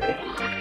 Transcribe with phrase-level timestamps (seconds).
[0.00, 0.55] Hey,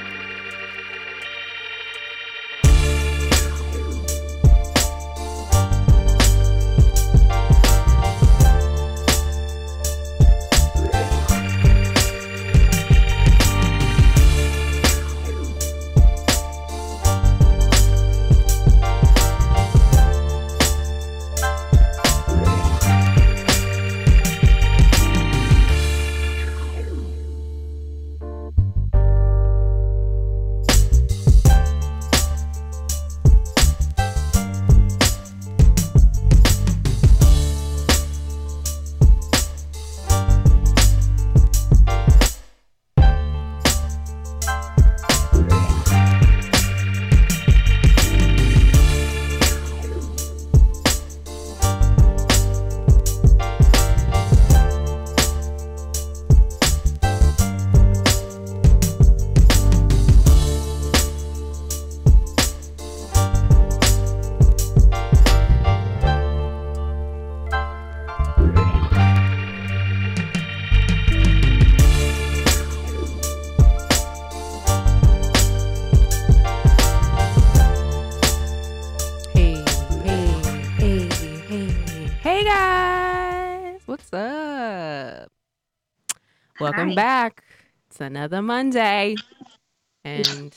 [86.66, 86.96] Welcome Hi.
[86.96, 87.44] back.
[87.86, 89.18] It's another Monday,
[90.04, 90.52] and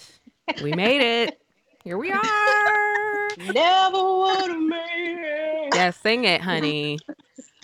[0.63, 1.39] we made it.
[1.85, 2.23] Here we are.
[3.37, 5.75] Never would have made it.
[5.75, 6.99] Yeah, sing it, honey.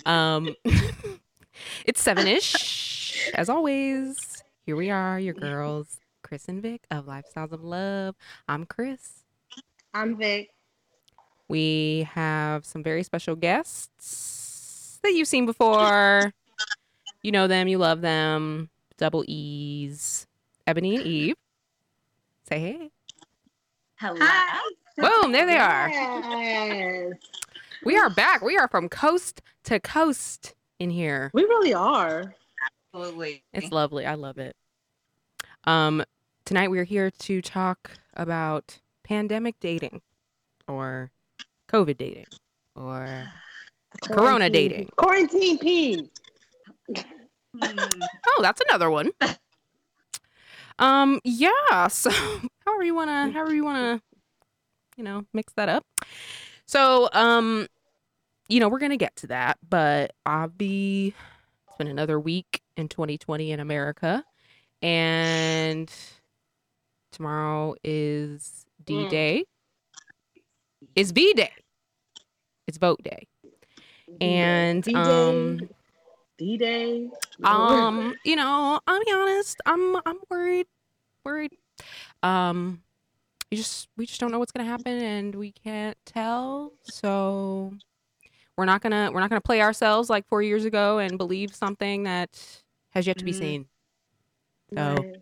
[0.04, 0.54] Um,
[1.86, 4.42] it's seven ish, as always.
[4.66, 8.14] Here we are, your girls, Chris and Vic of Lifestyles of Love.
[8.46, 9.24] I'm Chris.
[9.94, 10.50] I'm Vic.
[11.48, 16.34] We have some very special guests that you've seen before.
[17.24, 18.68] You know them, you love them.
[18.98, 20.26] Double E's,
[20.66, 21.34] Ebony and Eve.
[22.46, 22.90] Say hey.
[23.96, 24.18] Hello.
[24.20, 24.60] Hi.
[24.98, 25.88] Boom, there they are.
[25.88, 27.14] Yes.
[27.82, 28.42] We are back.
[28.42, 31.30] We are from coast to coast in here.
[31.32, 32.34] We really are.
[32.92, 33.42] Absolutely.
[33.54, 34.04] It's lovely.
[34.04, 34.54] I love it.
[35.64, 36.04] Um,
[36.44, 40.02] tonight we are here to talk about pandemic dating
[40.68, 41.10] or
[41.70, 42.26] COVID dating
[42.76, 43.24] or
[44.02, 44.90] Corona dating.
[44.96, 46.10] Quarantine P.
[47.54, 48.02] Hmm.
[48.36, 49.10] Oh, that's another one.
[50.78, 51.86] Um, yeah.
[51.88, 52.10] So,
[52.64, 54.02] however you wanna, however you wanna,
[54.96, 55.84] you know, mix that up.
[56.66, 57.68] So, um,
[58.48, 61.14] you know, we're gonna get to that, but I'll be.
[61.68, 64.24] It's been another week in 2020 in America,
[64.82, 65.92] and
[67.12, 69.08] tomorrow is D Mm.
[69.10, 69.44] Day.
[70.96, 71.52] It's V Day.
[72.66, 73.26] It's vote day,
[74.20, 75.58] and D-Day.
[76.40, 76.46] Um.
[76.46, 77.08] D-Day.
[77.44, 79.60] Um, you know, I'll be honest.
[79.66, 80.66] I'm I'm worried.
[81.24, 81.52] Worried.
[82.22, 82.82] Um,
[83.50, 86.72] you just we just don't know what's gonna happen, and we can't tell.
[86.82, 87.72] So
[88.56, 92.04] we're not gonna we're not gonna play ourselves like four years ago and believe something
[92.04, 92.40] that
[92.90, 93.38] has yet to be Mhm.
[93.38, 93.68] seen.
[94.74, 95.16] So Right.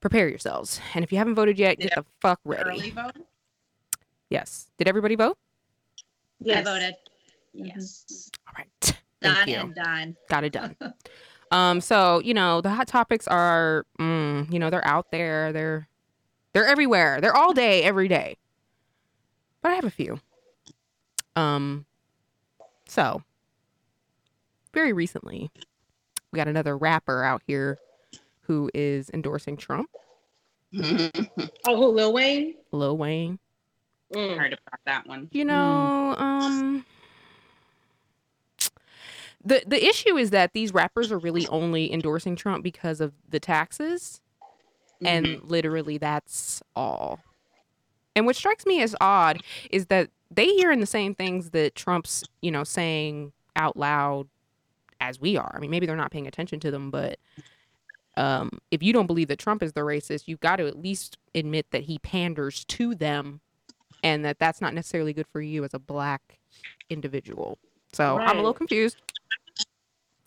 [0.00, 2.90] prepare yourselves, and if you haven't voted yet, get the fuck Early ready.
[2.90, 3.16] vote?
[4.30, 4.70] Yes.
[4.78, 5.38] Did everybody vote?
[6.40, 6.66] Yes.
[6.66, 6.94] I voted.
[7.54, 7.66] Mhm.
[7.74, 8.30] Yes.
[8.48, 9.01] All right.
[9.22, 9.56] Thank Done you.
[9.56, 10.16] and done.
[10.28, 10.76] got it done.
[11.50, 15.52] um, so you know the hot topics are, mm, you know, they're out there.
[15.52, 15.88] They're
[16.52, 17.20] they're everywhere.
[17.20, 18.36] They're all day, every day.
[19.62, 20.20] But I have a few.
[21.36, 21.86] Um,
[22.86, 23.22] so
[24.74, 25.50] very recently,
[26.30, 27.78] we got another rapper out here
[28.42, 29.88] who is endorsing Trump,
[30.74, 32.54] Oh, who, Lil Wayne?
[32.72, 33.38] Lil Wayne.
[34.14, 34.36] Mm.
[34.36, 35.28] Heard about that one.
[35.32, 36.84] You know, um
[39.44, 43.40] the the issue is that these rappers are really only endorsing Trump because of the
[43.40, 44.20] taxes
[45.04, 45.50] and Mhm.
[45.50, 47.20] literally that's all.
[48.14, 52.22] And what strikes me as odd is that they hearing the same things that Trump's,
[52.40, 54.28] you know, saying out loud
[55.00, 55.50] as we are.
[55.54, 57.18] I mean, maybe they're not paying attention to them, but
[58.16, 61.16] um, if you don't believe that Trump is the racist, you've got to at least
[61.34, 63.40] admit that he panders to them
[64.04, 66.38] and that that's not necessarily good for you as a black
[66.90, 67.58] individual.
[67.92, 68.98] So I'm a little confused.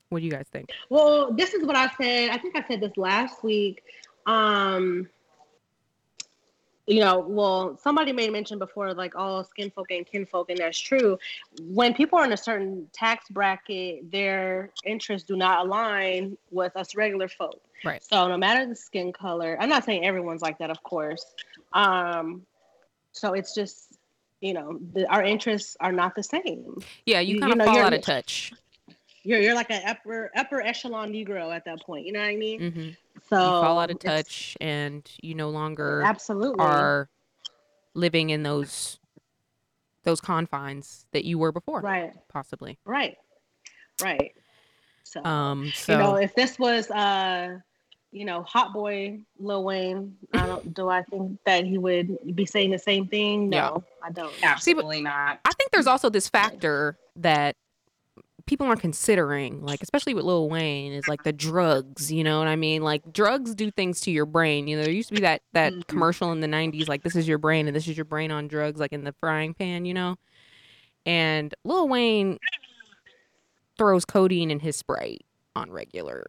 [0.09, 0.69] What do you guys think?
[0.89, 2.29] Well, this is what I said.
[2.29, 3.83] I think I said this last week.
[4.25, 5.09] Um,
[6.87, 10.77] you know, well, somebody made mention before, like all skin folk and kinfolk, and that's
[10.79, 11.17] true.
[11.63, 16.95] When people are in a certain tax bracket, their interests do not align with us
[16.95, 17.59] regular folk.
[17.83, 18.03] Right.
[18.03, 21.25] So no matter the skin color, I'm not saying everyone's like that, of course.
[21.73, 22.45] Um,
[23.13, 23.97] so it's just,
[24.41, 26.83] you know, the, our interests are not the same.
[27.07, 28.53] Yeah, you You- kind you of know, fall out of touch.
[29.25, 32.05] You're you're like an upper upper echelon Negro at that point.
[32.05, 32.71] You know what I mean?
[32.71, 32.89] hmm
[33.27, 36.63] So you fall out of touch, and you no longer Absolutely.
[36.63, 37.09] are
[37.95, 38.99] living in those
[40.03, 42.13] those confines that you were before, right.
[42.29, 42.77] possibly.
[42.85, 43.17] Right.
[43.99, 44.33] Right.
[45.03, 47.57] So Um, so you know, if this was uh
[48.11, 52.45] you know, Hot Boy Lil Wayne, I don't do I think that he would be
[52.45, 53.49] saying the same thing?
[53.49, 54.07] No, Yeah.
[54.07, 54.33] I don't.
[54.43, 55.39] Absolutely not.
[55.43, 57.55] I think there's also this factor that
[58.47, 62.11] people aren't considering, like especially with Lil Wayne, is like the drugs.
[62.11, 62.81] You know what I mean?
[62.83, 64.67] Like drugs do things to your brain.
[64.67, 65.87] You know, there used to be that that Mhm.
[65.87, 68.47] commercial in the '90s, like this is your brain and this is your brain on
[68.47, 69.85] drugs, like in the frying pan.
[69.85, 70.15] You know,
[71.05, 72.37] and Lil Wayne
[73.77, 75.25] throws codeine in his Sprite
[75.55, 76.25] on regular,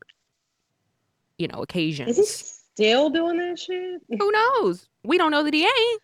[1.38, 2.18] you know, occasions.
[2.18, 2.46] Is he
[2.76, 4.00] still doing that shit?
[4.18, 4.88] Who knows?
[5.04, 6.02] We don't know that he ain't.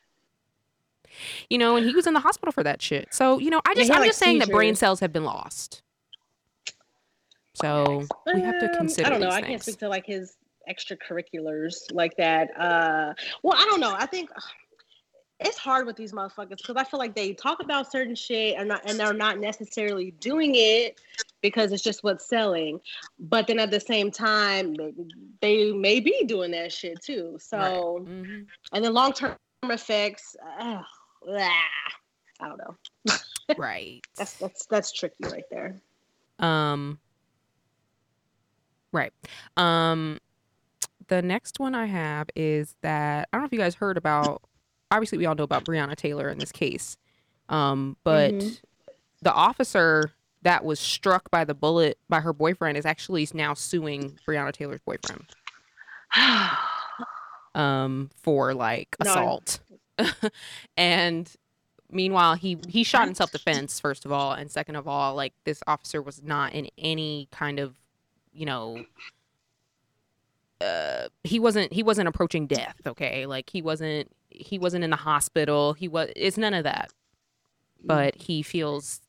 [1.51, 3.09] You know, and he was in the hospital for that shit.
[3.13, 5.25] So, you know, I just had, I'm like, just saying that brain cells have been
[5.25, 5.83] lost.
[7.55, 9.31] So we have to Um, consider I don't know.
[9.31, 10.37] I can't speak to like his
[10.69, 12.49] extracurriculars like that.
[12.59, 13.95] Uh, well, I don't know.
[13.97, 14.31] I think
[15.41, 18.69] it's hard with these motherfuckers because I feel like they talk about certain shit and
[18.69, 21.01] not, and they're not necessarily doing it
[21.43, 22.81] because it's just what's selling.
[23.19, 24.77] But then at the same time,
[25.41, 27.37] they, may be doing that shit too.
[27.41, 28.47] So Mhm.
[28.73, 30.37] and then long term effects.
[30.59, 30.83] Uh,
[31.29, 31.59] I
[32.41, 32.77] don't know.
[33.59, 34.07] Right.
[34.17, 35.77] That's that's that's tricky right there.
[36.39, 36.99] Um
[38.93, 39.13] Right.
[39.57, 40.19] Um
[41.09, 44.43] the next one I have is that I don't know if you guys heard about
[44.91, 46.97] obviously we all know about Breonna Taylor in this case.
[47.49, 48.61] Um but Mhm.
[49.23, 50.13] the officer
[50.43, 54.81] that was struck by the bullet by her boyfriend is actually now suing Breonna Taylor's
[54.85, 55.25] boyfriend
[57.55, 59.11] um for like No.
[59.11, 59.61] assault.
[60.77, 61.31] and
[61.91, 65.63] meanwhile he he shot in self-defense first of all and second of all like this
[65.67, 67.75] officer was not in any kind of
[68.33, 68.85] you know
[70.61, 73.27] uh he wasn't he wasn't approaching death okay?
[73.27, 75.73] Like he wasn't he wasn't in the hospital.
[75.75, 76.93] He was it's none of that.
[77.85, 79.01] But he feels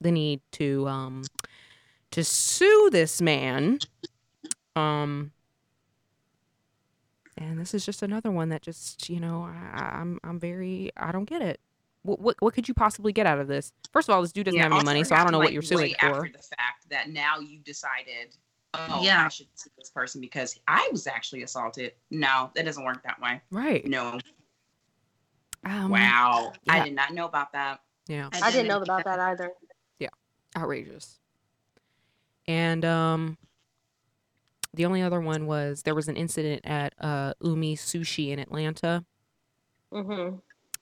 [0.00, 1.24] the need to um
[2.10, 3.78] to sue this man
[4.76, 5.32] um
[7.38, 11.12] and this is just another one that just you know I, I'm I'm very I
[11.12, 11.60] don't get it.
[12.06, 13.72] What, what what could you possibly get out of this?
[13.92, 15.44] First of all, this dude doesn't Yeah, have any money, so I don't know to,
[15.44, 16.06] what you're suing wait for.
[16.06, 18.36] After the fact that now you've decided,
[18.74, 19.24] oh, Yeah.
[19.24, 21.92] I should sue this person because I was actually assaulted.
[22.10, 23.40] No, that doesn't work that way.
[23.50, 23.86] Right.
[23.86, 24.18] No.
[25.64, 26.52] Um, wow.
[26.68, 27.80] I did not know about that.
[28.06, 28.28] Yeah.
[28.32, 29.50] I didn't know about that either.
[29.98, 30.10] Yeah,
[30.56, 31.18] outrageous.
[32.46, 33.36] And um,
[34.72, 39.04] the only other one was there was an incident at uh Umi Sushi in Atlanta.
[39.92, 40.36] Mm-hmm.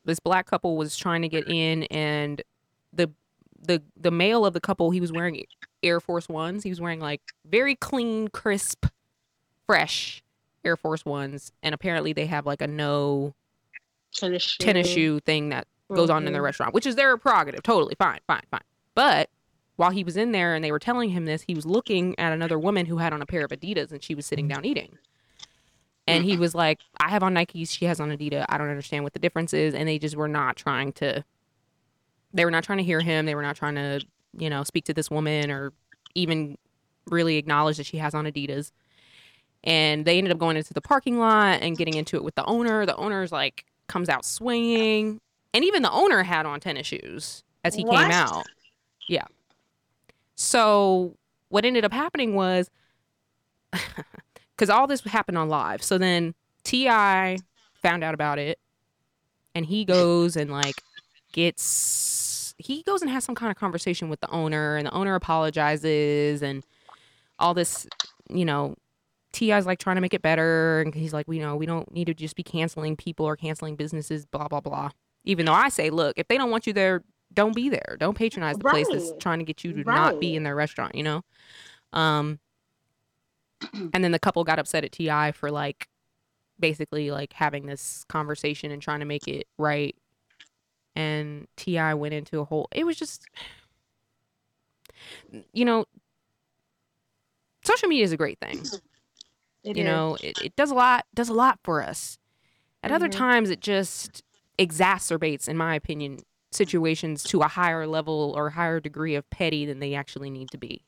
[0.04, 2.42] This black couple was trying to get in and
[2.92, 3.10] the
[3.66, 5.42] the the male of the couple he was wearing
[5.82, 6.62] air force ones.
[6.62, 8.86] He was wearing like very clean crisp
[9.66, 10.22] fresh
[10.64, 11.52] air force ones.
[11.62, 13.34] And apparently they have like a no
[14.14, 14.64] Tennis shoe.
[14.64, 16.42] tennis shoe thing that goes on in the Mhm.
[16.44, 17.62] restaurant which is their prerogative.
[17.62, 18.60] Totally fine fine fine.
[18.94, 19.28] But
[19.76, 22.32] while he was in there and they were telling him this he was looking at
[22.32, 24.98] another woman who had on a pair of adidas and she was sitting down eating
[26.06, 29.04] and he was like i have on nikes she has on adidas i don't understand
[29.04, 29.74] what the difference is.
[29.74, 31.24] And they just were not trying to
[32.32, 34.00] they were not trying to hear him they were not trying to
[34.36, 35.72] you know speak to this woman or
[36.14, 36.56] even
[37.10, 38.72] really acknowledge that she has on adidas.
[39.62, 42.44] And they ended up going into the parking lot and getting into it with the
[42.44, 42.86] owner.
[42.86, 45.20] The owner's like comes out swinging.
[45.52, 47.98] And even the owner had on tennis shoes as he What?
[48.02, 48.46] came out.
[49.08, 49.24] Yeah.
[50.34, 51.14] So
[51.48, 52.70] what ended up happening was
[54.56, 56.34] because all this happened on live so then
[56.64, 58.58] ti found out about it
[59.54, 60.76] and he goes and like
[61.32, 65.14] gets he goes and has some kind of conversation with the owner and the owner
[65.14, 66.64] apologizes and
[67.38, 67.86] all this
[68.30, 68.74] you know
[69.34, 72.06] Ti's like trying to make it better, and he's like, we know we don't need
[72.06, 74.90] to just be canceling people or canceling businesses, blah blah blah.
[75.24, 77.96] Even though I say, look, if they don't want you there, don't be there.
[77.98, 80.94] Don't patronize the place that's trying to get you to not be in their restaurant.
[80.94, 81.22] You know.
[81.92, 82.38] Um.
[83.92, 85.88] And then the couple got upset at Ti for like,
[86.58, 89.96] basically like having this conversation and trying to make it right.
[90.96, 92.68] And Ti went into a whole.
[92.72, 93.26] It was just,
[95.52, 95.84] you know,
[97.64, 98.70] social media is a great thing
[99.64, 99.84] It you is.
[99.84, 102.18] know it, it does a lot does a lot for us
[102.82, 103.12] at other Mhm.
[103.12, 104.22] times it just
[104.58, 106.18] exacerbates in my opinion
[106.52, 110.58] situations to a higher level or higher degree of petty than they actually need to
[110.58, 110.84] be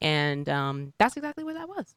[0.00, 1.94] and um, that's exactly what that was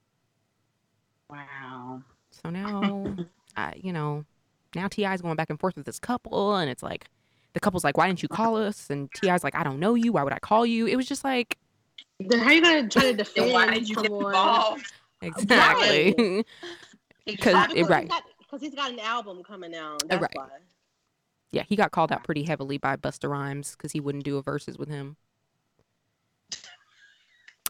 [1.29, 2.01] Wow.
[2.31, 3.15] so now
[3.55, 4.25] I, you know
[4.75, 7.05] now ti's going back and forth with this couple and it's like
[7.53, 10.11] the couple's like why didn't you call us and ti's like i don't know you
[10.11, 11.57] why would i call you it was just like
[12.19, 14.91] Then how are you gonna try to defend why did you get involved?
[15.21, 16.13] Exactly.
[16.13, 16.45] Because
[17.25, 18.09] Because it- right.
[18.39, 20.01] because he's got an album coming out.
[20.07, 20.31] That's right.
[20.33, 20.47] why.
[21.51, 24.43] yeah, he got called out pretty heavily by Busta Rhymes because he wouldn't do a
[24.43, 25.17] Verzuz with him.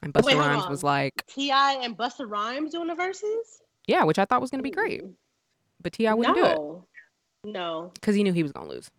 [0.01, 3.59] And Busta Wait, Rhymes was like, Ti and Busta Rhymes doing the Verzuz.
[3.87, 5.03] yeah, which I thought was gonna be great,
[5.81, 6.85] but Ti wouldn't do it no.
[7.45, 7.91] No.
[7.95, 8.89] because he knew he was gonna lose.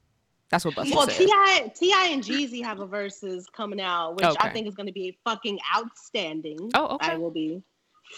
[0.50, 1.75] That's what Busta Well, said.
[1.76, 4.37] Ti Ti and Jeezy have a Verzuz coming out, which Okay.
[4.40, 6.59] I think is going to be fucking outstanding.
[6.75, 7.12] Oh, okay.
[7.12, 7.62] I will be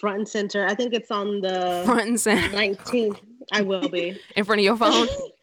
[0.01, 0.67] front and center.
[0.67, 3.19] I think it's on the Front and center 19th.
[3.53, 5.07] I will be in front of your phone.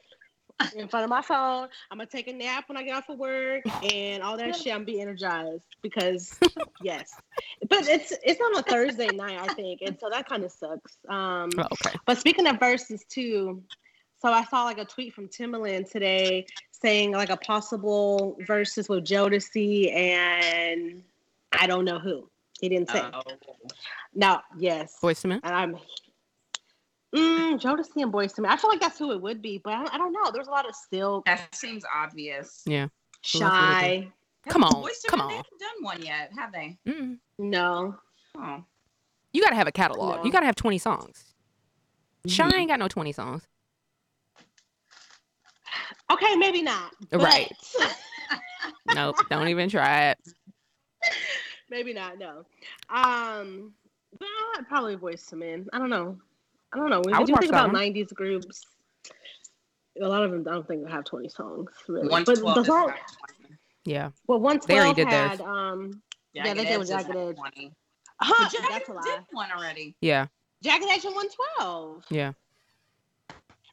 [0.75, 1.67] in front of my phone.
[1.91, 3.63] I'm gonna take a nap when I get off of work
[3.93, 4.73] and all that shit.
[4.73, 6.37] I'm be energized because
[6.81, 7.13] yes,
[7.69, 10.97] but it's it's on a Thursday night, I think, and so that kind of sucks.
[11.07, 11.95] Um, Oh, okay.
[12.05, 13.61] but speaking of Verzuz too,
[14.21, 19.05] so I saw like a tweet from Timbaland today saying like a possible Verzuz with
[19.05, 21.03] Jodeci and
[21.51, 22.29] I don't know who.
[22.59, 23.01] He didn't say.
[23.13, 23.21] Oh.
[24.13, 24.97] No, yes.
[25.01, 25.41] Boyz II Men.
[25.43, 25.77] And I'm
[27.15, 28.49] mm, Jodeci and Boys to Me.
[28.49, 30.31] I feel like that's who it would be, but I don't, I don't know.
[30.31, 32.61] There's a lot of still That seems obvious.
[32.65, 32.87] Yeah.
[33.21, 34.11] shy.
[34.47, 35.27] Come on, Boyz come on.
[35.29, 36.77] They haven't done one yet, have they?
[36.87, 37.17] Mm-mm.
[37.37, 37.95] No.
[38.37, 38.63] Oh.
[39.33, 40.17] You gotta have a catalog.
[40.19, 40.23] No.
[40.25, 41.33] You gotta have 20 songs.
[42.25, 42.53] Shy Mhm.
[42.53, 43.43] ain't got no 20 songs.
[46.11, 46.91] Okay, maybe not.
[47.11, 47.51] but- Right.
[48.95, 49.17] Nope.
[49.29, 50.17] don't even try it.
[51.69, 52.17] maybe not.
[52.17, 52.43] No.
[52.89, 53.73] Um.
[54.19, 55.67] Well, probably Boyz II Men.
[55.71, 56.17] I don't know.
[56.73, 57.01] I don't know.
[57.03, 57.81] When I you do think about one.
[57.81, 58.61] '90s groups,
[60.01, 61.71] a lot of them I don't think have 20 songs.
[61.87, 62.07] Really.
[62.09, 62.93] But the song,
[63.43, 63.55] 20.
[63.85, 64.09] Yeah.
[64.27, 65.29] well, one They already twelve did theirs.
[65.31, 66.01] had um.
[66.33, 67.37] Yeah, Jagged they did with Jagged Edge.
[68.21, 69.01] Huh, Jagged that's a Edge lie.
[69.17, 69.95] did one already.
[70.01, 70.27] Yeah.
[70.61, 72.05] Jagged Edge and 112.
[72.11, 72.33] Yeah.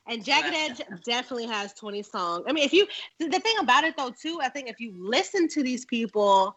[0.09, 2.45] And Jagged Edge definitely has 20 songs.
[2.49, 2.87] I mean, if you
[3.19, 6.55] the, the thing about it though, too, I think if you listen to these people,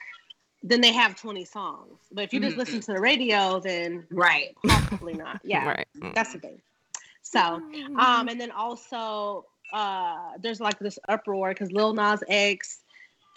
[0.63, 1.99] then they have 20 songs.
[2.11, 2.59] But if you just Mhm.
[2.59, 4.55] listen to the radio, then Right.
[4.67, 5.39] possibly not.
[5.43, 5.87] Yeah, Right.
[6.13, 6.61] that's the thing.
[7.21, 12.79] So, um, and then also uh there's like this uproar because Lil Nas X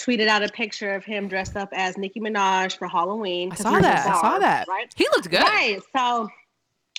[0.01, 3.53] tweeted out a picture of him dressed up as Nicki Minaj for Halloween.
[3.53, 4.07] I saw that.
[4.07, 4.67] I saw that.
[4.67, 4.91] Right.
[4.97, 5.43] He looked good.
[5.43, 5.79] Right.
[5.95, 6.29] So,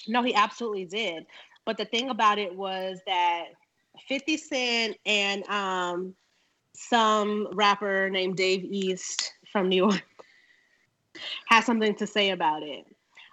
[0.08, 1.26] no, he absolutely did.
[1.66, 3.46] But the thing about it was that
[4.08, 6.16] 50 Cent and um,
[6.76, 10.04] some rapper named Dave East from New York
[11.46, 12.86] had something to say about it.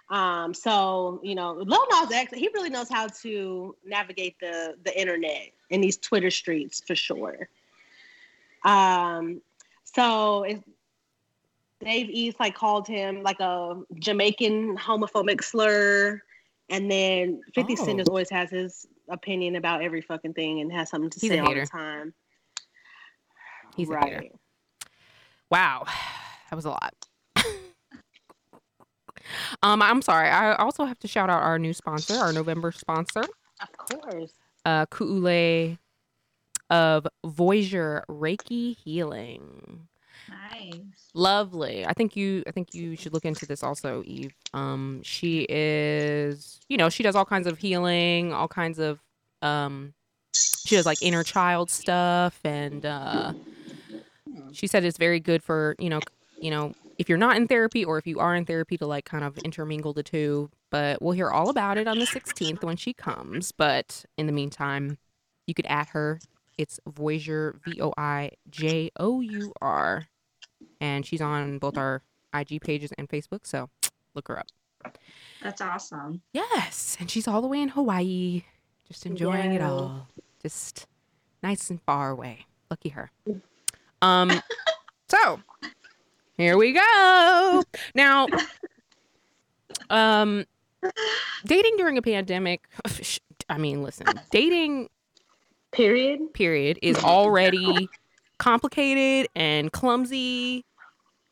[0.09, 4.99] Um, so, you know, Lil Nas X, he really knows how to navigate the, the
[4.99, 7.47] internet in these Twitter streets for sure.
[8.65, 9.41] Um,
[9.83, 10.61] so it,
[11.79, 16.21] Dave East like called him like a Jamaican homophobic slur,
[16.69, 17.97] and then Fifty Cent Oh.
[17.97, 21.39] just always has his opinion about every fucking thing and has something to He's say
[21.39, 22.13] all the time.
[23.75, 24.23] He's hater.
[25.49, 25.85] Wow.
[26.49, 26.93] That was a lot.
[29.63, 30.29] Um, I'm sorry.
[30.29, 33.23] I also have to shout out our new sponsor, our November sponsor,
[33.61, 34.33] Of course.
[34.65, 35.77] uh, Kuule
[36.69, 39.87] of Voyager Reiki Healing.
[40.29, 41.09] Nice.
[41.13, 41.85] Lovely.
[41.85, 44.33] I think you I think you should look into this also, Eve.
[44.53, 48.99] Um she is, you know, she does all kinds of healing, all kinds of
[49.41, 49.93] um
[50.65, 53.33] she does like inner child stuff and uh
[54.53, 55.99] she said it's very good for, you know,
[56.39, 59.05] you know, if you're not in therapy or if you are in therapy to like
[59.05, 60.51] kind of intermingle the two.
[60.69, 63.51] But we'll hear all about it on the 16th when she comes.
[63.51, 64.99] But in the meantime,
[65.47, 66.19] you could at her.
[66.59, 70.05] It's Voyager V O I J O U R
[70.79, 72.03] and she's on both our
[72.35, 73.47] IG pages and Facebook.
[73.47, 73.71] So
[74.13, 74.97] look her up.
[75.41, 76.21] That's awesome.
[76.33, 78.43] Yes, and she's all the way in Hawaii,
[78.87, 80.07] just enjoying it all,
[80.43, 80.85] just
[81.41, 82.45] nice and far away.
[82.69, 83.09] Lucky her.
[84.03, 84.39] Um,
[85.09, 85.39] so
[86.37, 87.63] here we go.
[87.95, 88.27] Now,
[89.89, 90.45] um,
[91.45, 92.67] dating during a pandemic.
[93.49, 94.89] I mean, listen, dating
[95.71, 96.33] Period.
[96.33, 97.87] period is already
[98.37, 100.65] complicated and clumsy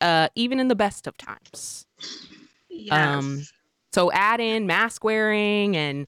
[0.00, 1.84] uh even in the best of times
[2.70, 2.92] Yes.
[2.92, 3.42] Um,
[3.92, 6.06] so add in mask wearing and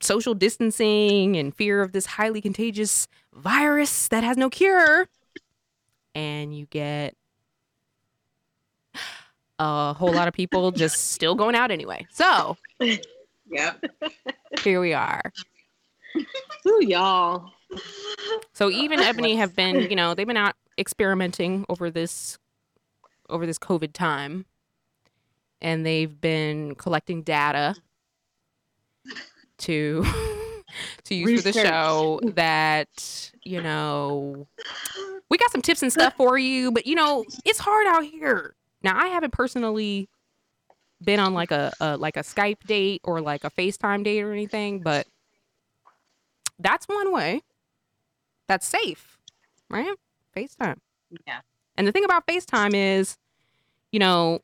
[0.00, 5.08] social distancing and fear of this highly contagious virus that has no cure
[6.14, 7.14] and you get
[9.58, 12.56] a whole lot of people just still going out anyway so
[13.50, 13.82] yep.
[14.62, 15.32] here we are
[16.66, 17.50] Ooh, y'all.
[18.52, 22.38] So even Ebony have been, you know, they've been out experimenting over this
[23.28, 24.46] over this COVID time.
[25.60, 27.74] And they've been collecting data
[29.58, 30.04] to
[31.04, 34.46] to use for the show that, you know,
[35.30, 38.54] we got some tips and stuff for you, but you know, it's hard out here
[38.86, 40.08] Now, I haven't personally
[41.02, 44.32] been on like a, a like a Skype date or like a FaceTime date or
[44.32, 45.08] anything, but
[46.60, 47.42] that's one way.
[48.46, 49.18] That's safe,
[49.68, 49.96] right?
[50.36, 50.76] FaceTime.
[51.26, 51.40] Yeah.
[51.76, 53.18] And the thing about FaceTime is,
[53.90, 54.38] you know,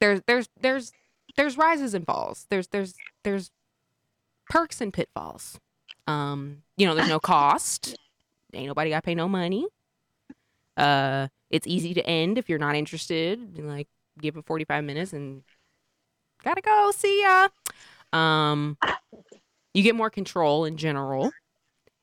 [0.00, 0.92] there's there's there's
[1.38, 2.44] there's rises and falls.
[2.50, 3.50] There's there's there's
[4.50, 5.58] perks and pitfalls.
[6.06, 7.96] Um, you know, there's no cost.
[8.52, 9.66] Ain't nobody got to pay no money.
[10.76, 13.58] Uh, it's easy to end if you're not interested.
[13.58, 13.88] Like,
[14.20, 15.42] give it 45 minutes and
[16.42, 16.92] gotta go.
[16.94, 17.48] See ya.
[18.12, 18.76] Um,
[19.72, 21.32] you get more control in general,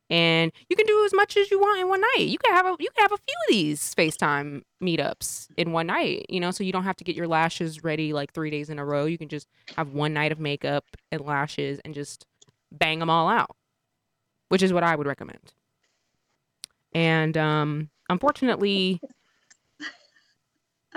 [0.10, 2.28] and you can do as much as you want in one night.
[2.28, 5.88] You can have a you can have a few of these FaceTime meetups in one
[5.88, 6.26] night.
[6.30, 8.80] You know, so you don't have to get your lashes ready like three days in
[8.80, 9.06] a row.
[9.06, 9.48] You can just
[9.78, 12.26] have one night of makeup and lashes and just
[12.72, 13.56] bang them all out,
[14.50, 15.54] which is what I would recommend.
[16.94, 19.02] And um, unfortunately,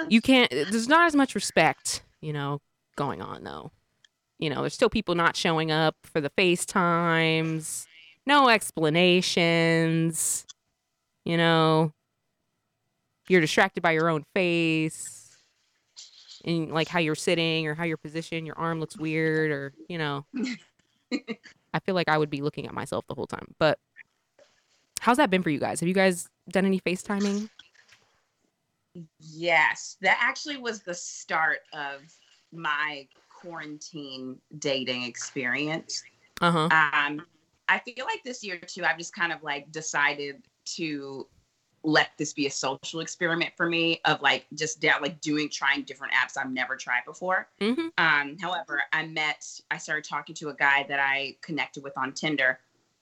[0.08, 0.50] you can't.
[0.50, 2.60] There's not as much respect, you know,
[2.96, 3.70] going on though.
[4.38, 7.86] You know, there's still people not showing up for the FaceTimes.
[8.26, 10.44] No explanations.
[11.24, 11.92] You know,
[13.28, 15.36] you're distracted by your own face
[16.44, 18.46] and like how you're sitting or how you're positioned.
[18.46, 20.26] Your arm looks weird, or you know.
[21.74, 23.54] I feel like I would be looking at myself the whole time.
[23.58, 23.78] But
[25.04, 25.80] how's that been for you guys?
[25.80, 27.50] Have you guys done any FaceTiming?
[29.18, 32.00] Yes, that actually was the start of
[32.52, 36.02] my quarantine dating experience.
[36.40, 36.68] Uh huh.
[36.70, 37.26] Um,
[37.68, 40.42] I feel like this year too, I've just kind of like decided
[40.76, 41.26] to
[41.82, 45.82] let this be a social experiment for me of like just da- like doing trying
[45.82, 47.46] different apps I've never tried before.
[47.60, 47.88] Mm-hmm.
[47.98, 52.12] Um, however, I met, I started talking to a guy that I connected with on
[52.12, 52.58] Tinder,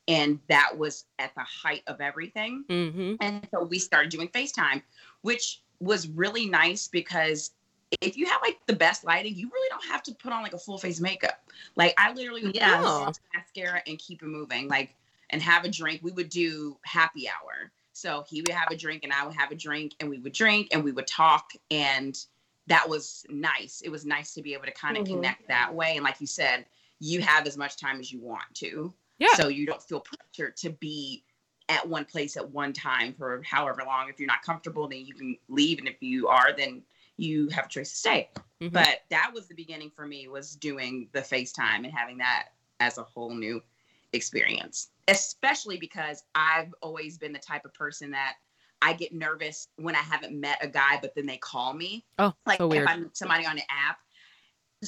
[0.09, 2.65] and that was at the height of everything.
[2.69, 3.15] Mm-hmm.
[3.21, 4.83] And so we started doing FaceTime,
[5.23, 7.53] which was really nice because
[8.01, 10.55] if you have like the best lighting, you really don't have to put on like
[10.55, 11.43] a full face makeup.
[11.77, 14.95] Like I literally would put on mascara and keep it moving, like
[15.31, 16.01] and have a drink.
[16.03, 17.71] We would do happy hour.
[17.93, 20.33] So he would have a drink and I would have a drink and we would
[20.33, 22.19] drink and we would talk and
[22.69, 23.83] that was nice.
[23.85, 25.15] It was nice to be able to kind of Mhm.
[25.15, 25.97] connect that way.
[25.97, 26.65] And like you said,
[27.01, 28.95] you have as much time as you want to.
[29.23, 29.35] Yeah.
[29.35, 31.25] So you don't feel pressured to be
[31.69, 34.09] at one place at one time for however long.
[34.09, 35.79] If you're not comfortable, then you can leave.
[35.79, 36.83] And if you are, then
[37.17, 38.31] you have a choice to stay.
[38.61, 38.73] Mhm.
[38.73, 42.49] But that was the beginning for me was doing the FaceTime and having that
[42.81, 43.63] as a whole new
[44.13, 44.91] experience.
[45.07, 48.39] Especially because I've always been the type of person that
[48.83, 52.05] I get nervous when I haven't met a guy, but then they call me.
[52.19, 52.85] Oh, Like so weird.
[52.85, 53.99] if I'm somebody on an app,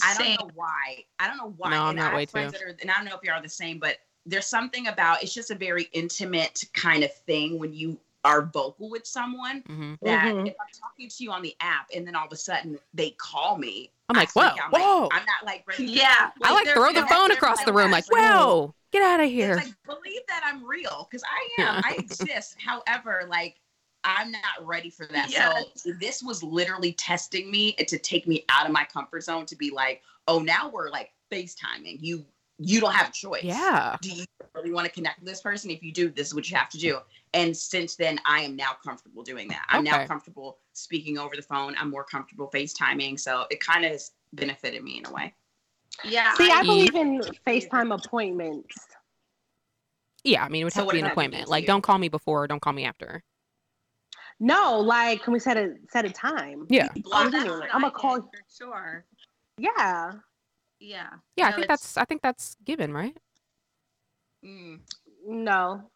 [0.03, 1.05] I don't know why.
[1.20, 1.70] I don't know why.
[1.70, 2.59] No, I'm and that I way friends too.
[2.59, 5.23] That are, and I don't know if you are the same, but there's something about
[5.23, 9.99] it's just a very intimate kind of thing when you are vocal with someone Mhm.
[10.03, 10.49] that Mhm.
[10.49, 13.11] if I'm talking to you on the app and then all of a sudden they
[13.11, 14.43] call me, I'm like, whoa.
[14.45, 15.03] I'm whoa.
[15.05, 15.87] Like, I'm not like ready.
[15.87, 16.31] to- Yeah.
[16.43, 19.57] I like throw the phone across the room, like, whoa, get out of It's here.
[19.57, 21.83] like believe that I'm real because I am.
[21.85, 22.57] I exist.
[22.59, 23.61] However, like
[24.05, 25.31] I'm not ready for that.
[25.31, 25.65] Yes.
[25.77, 29.57] So this was literally testing me to take me out of my comfort zone to
[29.57, 31.99] be like, oh, now we're like FaceTiming.
[32.03, 32.25] You
[32.59, 33.43] you don't have a choice.
[33.43, 33.97] yeah.
[34.01, 35.71] Do you really want to connect with this person?
[35.71, 36.99] If you do, this is what you have to do.
[37.33, 39.64] And since then, I am now comfortable doing that.
[39.69, 39.90] I'm Okay.
[39.90, 41.75] now comfortable speaking over the phone.
[41.79, 43.19] I'm more comfortable FaceTiming.
[43.19, 45.35] So it kind of has benefited me in a way.
[46.05, 46.33] Yeah.
[46.35, 48.77] See, I I- believe in FaceTime appointments.
[50.23, 51.49] Yeah, I mean, it would So have what to be an does that mean appointment.
[51.51, 53.23] Like, don't call me before, don't call me after.
[54.40, 56.67] No, like, can we set a set a time?
[56.71, 56.88] Yeah.
[56.97, 57.75] Block I'm that's doing what it.
[57.75, 58.17] I'm gonna call.
[58.17, 59.05] did, for sure.
[59.59, 60.12] Yeah.
[60.81, 61.09] Yeah.
[61.37, 63.17] Yeah, I think it's- that's I think that's given, right?
[64.45, 64.81] Mm.
[65.27, 65.91] No.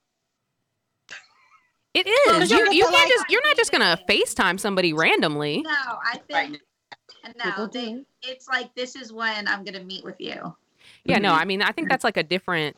[1.95, 2.17] It is.
[2.27, 5.63] Well, you You, you can't like- just you're not just gonna FaceTime somebody randomly.
[5.63, 6.61] No, I think
[7.27, 7.67] People no.
[7.67, 8.07] They, do.
[8.23, 10.55] it's like this is when I'm gonna meet with you.
[11.05, 11.39] Yeah, no, Mhm.
[11.41, 12.77] I mean I think that's like a different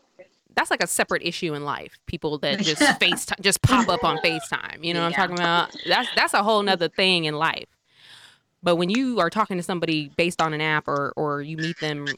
[0.56, 1.98] that's like a separate issue in life.
[2.06, 4.82] People that just FaceTime just pop up on FaceTime.
[4.84, 5.22] You know what Yeah.
[5.22, 5.76] I'm talking about?
[5.86, 7.68] That's that's a whole nother thing in life.
[8.62, 11.80] But when you are talking to somebody based on an app or or you meet
[11.80, 12.16] them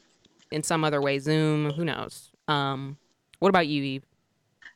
[0.50, 2.30] in some other way, Zoom, who knows?
[2.48, 2.98] Um
[3.38, 4.04] what about you, Eve?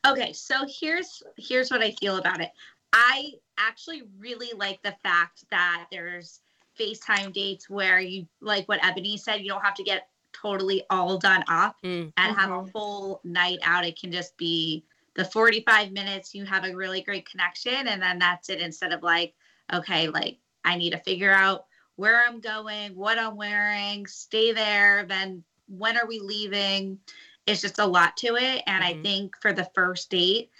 [0.05, 2.51] Okay, so here's here's what I feel about it.
[2.93, 6.41] I actually really like the fact that there's
[6.79, 11.17] FaceTime dates where you like what Ebony said, you don't have to get totally all
[11.17, 12.71] done up Mm, and have a Mhm.
[12.71, 13.85] full night out.
[13.85, 18.19] It can just be the 45 minutes you have a really great connection and then
[18.19, 19.33] that's it instead of like,
[19.73, 25.05] okay, like I need to figure out where I'm going, what I'm wearing, stay there,
[25.05, 26.99] then when are we leaving?
[27.47, 28.63] It's just a lot to it.
[28.67, 29.01] And I Mhm.
[29.03, 30.51] think for the first date,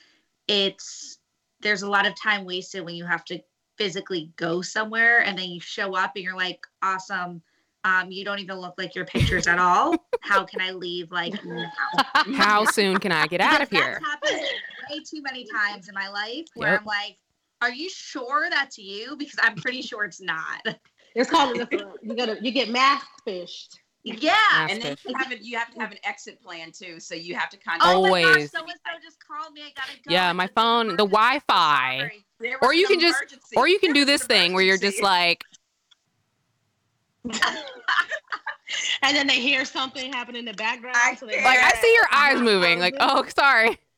[0.48, 1.20] it's
[1.60, 3.40] there's a lot of time wasted when you have to
[3.78, 7.42] physically go somewhere and then you show up and you're like, awesome.
[7.84, 10.06] Um, you don't even look like your pictures at all.
[10.22, 11.66] How can I leave like now?
[12.38, 13.82] How soon can I get out of here?
[13.82, 16.80] That's happened way too many times in my life where Yep.
[16.80, 17.18] I'm like,
[17.62, 19.16] are you sure that's you?
[19.18, 20.62] Because I'm pretty sure it's not.
[21.16, 23.80] It's called you gotta you get mask fished.
[24.04, 24.34] Yeah.
[24.34, 25.06] Mask and then fish.
[25.08, 27.00] you have it, you have to have an exit plan too.
[27.00, 28.52] So you have to kind of Oh my gosh, Always.
[28.52, 29.62] so and so just called me.
[29.62, 30.14] I gotta go.
[30.14, 30.98] Yeah, my phone, the.
[30.98, 32.12] Wi-Fi.
[32.62, 33.56] Or you can just- emergency.
[33.56, 35.44] Or you can There do this an thing where you're just like,
[39.02, 40.98] And then they hear something happen in the background.
[41.00, 42.80] I so they like I see your eyes moving.
[42.80, 43.80] Like, oh, sorry.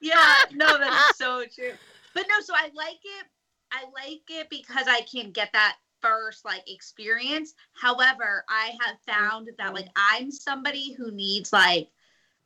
[0.00, 1.72] Yeah, no, that's so true.
[2.14, 3.26] But no, so I like it.
[3.70, 7.54] I like it because I can get that first like experience.
[7.74, 11.88] However, I have found that like I'm somebody who needs like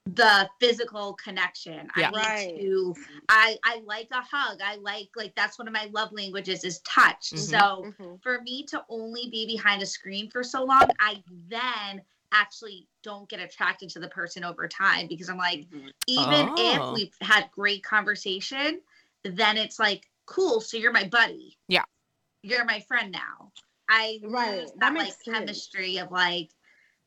[0.06, 1.88] the physical connection.
[1.96, 2.08] Yeah.
[2.08, 2.60] I need Right.
[2.60, 2.94] to
[3.28, 4.60] I I like a hug.
[4.64, 7.30] I like like that's one of my love languages is touch.
[7.30, 7.38] Mhm.
[7.38, 8.22] So Mhm.
[8.22, 13.28] for me to only be behind a screen for so long, I then actually don't
[13.28, 15.92] get attracted to the person over time because I'm like, Mhm.
[16.08, 16.54] even Oh.
[16.58, 18.80] if we've had great conversation,
[19.24, 21.56] then it's like, cool, so you're my buddy.
[21.68, 21.84] Yeah.
[22.42, 23.52] You're my friend now.
[23.88, 25.22] I Right, lose that that like sense.
[25.24, 26.50] chemistry of like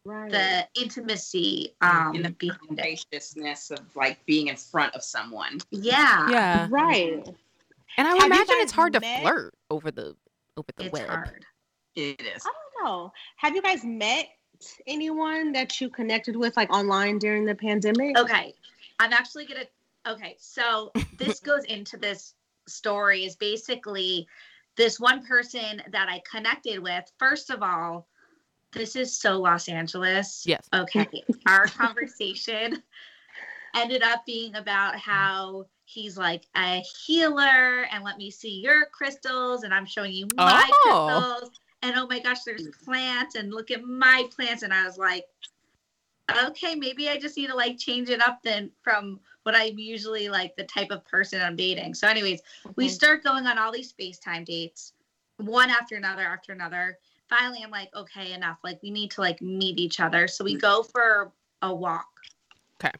[0.07, 0.29] Right.
[0.29, 5.59] the intimacy um In the behind spaciousness of like being in front of someone.
[5.71, 6.29] Yeah.
[6.29, 6.67] Yeah.
[6.69, 7.27] right.
[7.97, 10.15] And I would Have imagine it's guys hard to flirt over the
[10.57, 11.07] over the It's web.
[11.09, 11.45] hard.
[11.95, 12.45] It is.
[12.45, 13.13] I don't know.
[13.37, 14.27] Have you guys met
[14.85, 18.17] anyone that you connected with like online during the pandemic?
[18.17, 18.53] Okay.
[18.99, 19.65] I'm actually gonna
[20.07, 22.35] okay, so this goes into this
[22.67, 24.27] story is basically
[24.75, 27.03] this one person that I connected with.
[27.17, 28.07] First of all,
[28.73, 30.43] this is so Los Angeles.
[30.45, 30.67] Yes.
[30.73, 31.07] Okay.
[31.47, 32.83] Our conversation
[33.75, 39.63] ended up being about how he's like a healer and let me see your crystals
[39.63, 41.07] and I'm showing you my Oh.
[41.07, 41.59] crystals.
[41.83, 44.63] And oh my gosh, there's plants and look at my plants.
[44.63, 45.25] And I was like,
[46.45, 50.27] okay, maybe I just need to like change it up then from what I'm usually
[50.27, 51.93] like the type of person I'm dating.
[51.93, 52.41] So, anyways,
[52.75, 52.91] we Mhm.
[52.91, 54.93] start going on all these FaceTime dates,
[55.37, 56.97] one after another after another.
[57.29, 58.57] Finally, I'm like, okay, enough.
[58.63, 60.27] Like, we need to like meet each other.
[60.27, 61.31] So we go for
[61.61, 62.07] a walk.
[62.83, 62.91] Okay.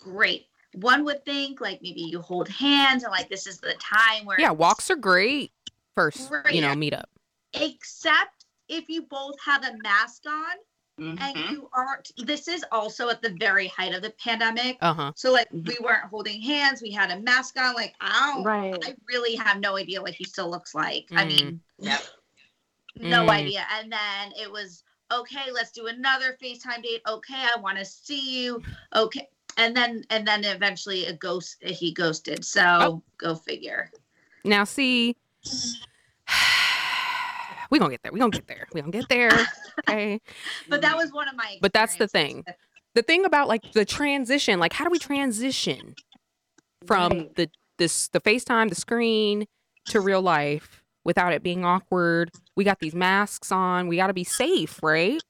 [0.00, 0.48] Great.
[0.74, 4.38] One would think like maybe you hold hands and like this is the time where
[4.40, 5.50] Yeah, walks are great.
[5.94, 7.08] First, you know, meet up.
[7.54, 10.56] except if you both have a mask on
[10.98, 11.50] and Mhm.
[11.50, 15.12] you aren't this is also at the very height of the pandemic Uh huh.
[15.16, 18.78] so like we weren't holding hands we had a mask on like i don't Right.
[18.84, 21.28] i really have no idea what he still looks like i Mm.
[21.28, 22.00] mean Yep.
[22.96, 23.30] no Mm.
[23.30, 27.84] idea and then it was okay let's do another facetime date okay i want to
[27.84, 28.62] see you
[28.94, 33.02] okay and then and then eventually a ghost he ghosted so Oh.
[33.18, 33.90] go figure
[34.46, 35.16] Now, see,
[37.74, 38.12] we gonna get there.
[38.12, 38.68] We gonna get there.
[38.72, 39.46] We gonna get there.
[39.88, 40.20] Okay.
[40.68, 42.44] but that was one of my But that's the thing.
[42.94, 45.96] the thing about like the transition, like how do we transition
[46.86, 47.34] from Right.
[47.34, 49.46] the this the FaceTime, the screen
[49.86, 52.30] to real life without it being awkward?
[52.54, 53.88] We got these masks on.
[53.88, 55.20] We got to be safe, right?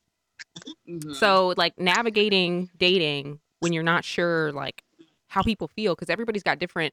[0.86, 1.16] Mhm.
[1.16, 4.82] So like navigating dating when you're not sure like
[5.28, 6.92] how people feel because everybody's got different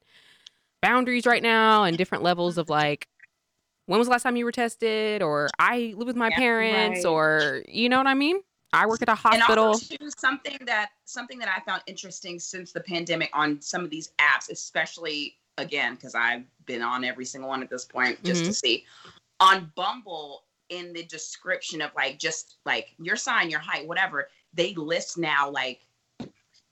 [0.82, 3.08] boundaries right now and different levels of like
[3.86, 7.06] when was the last time you were tested or I live with my Yeah, parents
[7.06, 7.12] right.
[7.12, 8.42] or you know what I mean?
[8.74, 9.66] I work at a and hospital.
[9.66, 13.90] also too, something that something that I found interesting since the pandemic on some of
[13.90, 18.44] these apps, especially again because I've been on every single one at this point just
[18.46, 18.54] to mm-hmm.
[18.54, 18.86] see
[19.40, 24.74] on Bumble in the description of like just like your sign, your height, whatever they
[24.76, 25.82] list now like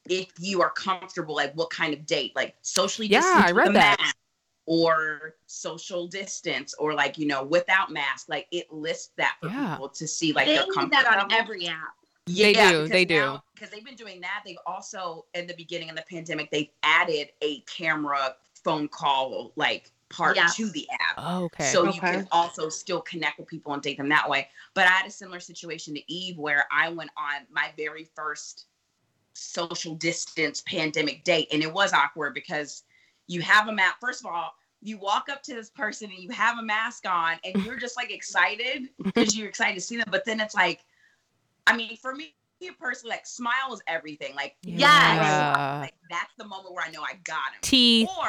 [0.09, 3.99] if you are comfortable, like what kind of date, like socially Yeah, I read that.
[3.99, 4.15] mask,
[4.71, 8.29] or social distance, or like you know without mask.
[8.29, 9.71] Like it lists that for Yeah.
[9.73, 11.37] people to see like they their do comfort that on level.
[11.37, 11.95] every app
[12.27, 13.39] They do, they do.
[13.55, 14.43] Because they've been doing that.
[14.45, 19.91] They've also, in the beginning of the pandemic, they've added a camera phone call like
[20.09, 20.55] part Yes.
[20.57, 21.15] to the app.
[21.17, 21.71] Oh, okay.
[21.71, 24.49] So you can also still connect with people and date them that way.
[24.75, 28.65] But I had a similar situation to Eve where I went on my very first
[29.33, 31.47] social distance pandemic date.
[31.51, 32.83] And it was awkward because
[33.25, 33.95] you have a map.
[33.99, 37.37] First of all, you walk up to this person and you have a mask on
[37.43, 40.05] and you're just like excited because you're excited to see them.
[40.09, 40.79] But then it's like,
[41.67, 42.33] I mean, for me
[42.79, 44.35] personally, like smile is everything.
[44.35, 44.79] Like, Yes.
[44.81, 45.79] Yeah.
[45.81, 47.59] like that's the moment where I know I got him.
[47.61, 48.09] Teeth.
[48.17, 48.25] Or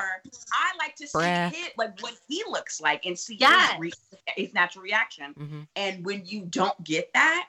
[0.53, 1.57] I like to see Breath.
[1.77, 3.73] like what he looks like and see Yes.
[3.73, 3.93] his, re-
[4.37, 5.35] his natural reaction.
[5.35, 5.67] Mhm.
[5.77, 7.49] And when you don't get that,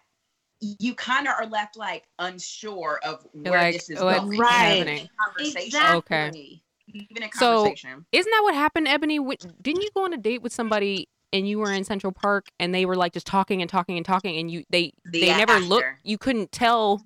[0.60, 4.38] you kind of are left like unsure of You're where like, this is going.
[4.38, 5.10] Right.
[5.26, 5.62] Conversation.
[5.66, 5.98] Exactly.
[5.98, 6.62] Okay.
[6.88, 9.20] Even in So- Isn't that what happened, Ebony?
[9.62, 12.74] Didn't you go on a date with somebody and you were in Central Park and
[12.76, 15.60] they were like just talking and talking and talking and you they The they never
[15.60, 15.86] looked.
[16.04, 17.06] You couldn't tell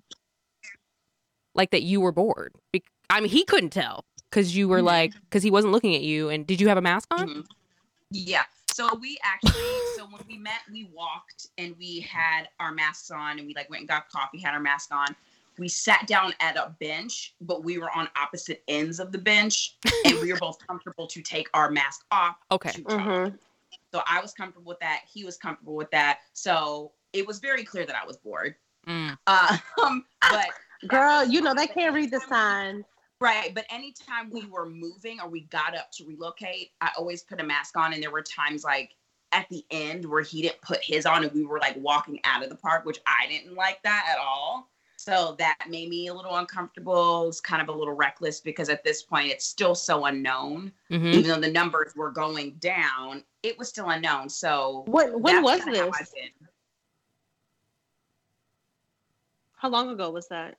[1.53, 2.53] like that you were bored.
[2.71, 4.85] Be- I mean, he couldn't tell because you were Mhm.
[4.85, 6.29] like because he wasn't looking at you.
[6.29, 7.27] And did you have a mask on?
[7.29, 7.45] Mhm.
[8.11, 8.43] Yeah.
[8.73, 9.61] So we actually,
[9.95, 13.69] so when we met, we walked and we had our masks on and we like
[13.69, 15.15] went and got coffee, had our mask on.
[15.57, 19.77] We sat down at a bench, but we were on opposite ends of the bench
[20.05, 22.35] and we were both comfortable to take our mask off.
[22.51, 22.71] Okay.
[22.71, 22.83] to.
[22.83, 23.35] Mm-hmm.
[23.93, 25.01] So I was comfortable with that.
[25.11, 26.19] He was comfortable with that.
[26.33, 28.55] So it was very clear that I was bored.
[28.87, 29.17] Mm.
[29.27, 30.49] Uh, um, but
[30.87, 32.85] Girl, you know they can't read the signs.
[33.21, 37.39] Right, but anytime we were moving or we got up to relocate, I always put
[37.39, 37.93] a mask on.
[37.93, 38.91] And there were times like
[39.31, 42.43] at the end where he didn't put his on and we were like walking out
[42.43, 44.69] of the park, which I didn't like that at all.
[45.05, 47.27] So that made me a little uncomfortable.
[47.27, 50.71] It's kind of a little reckless because at this point it's still so unknown.
[50.89, 54.29] hmm Even though the numbers were going down, it was still unknown.
[54.29, 56.11] So When when was kinda how this?
[59.57, 60.57] How long ago was that?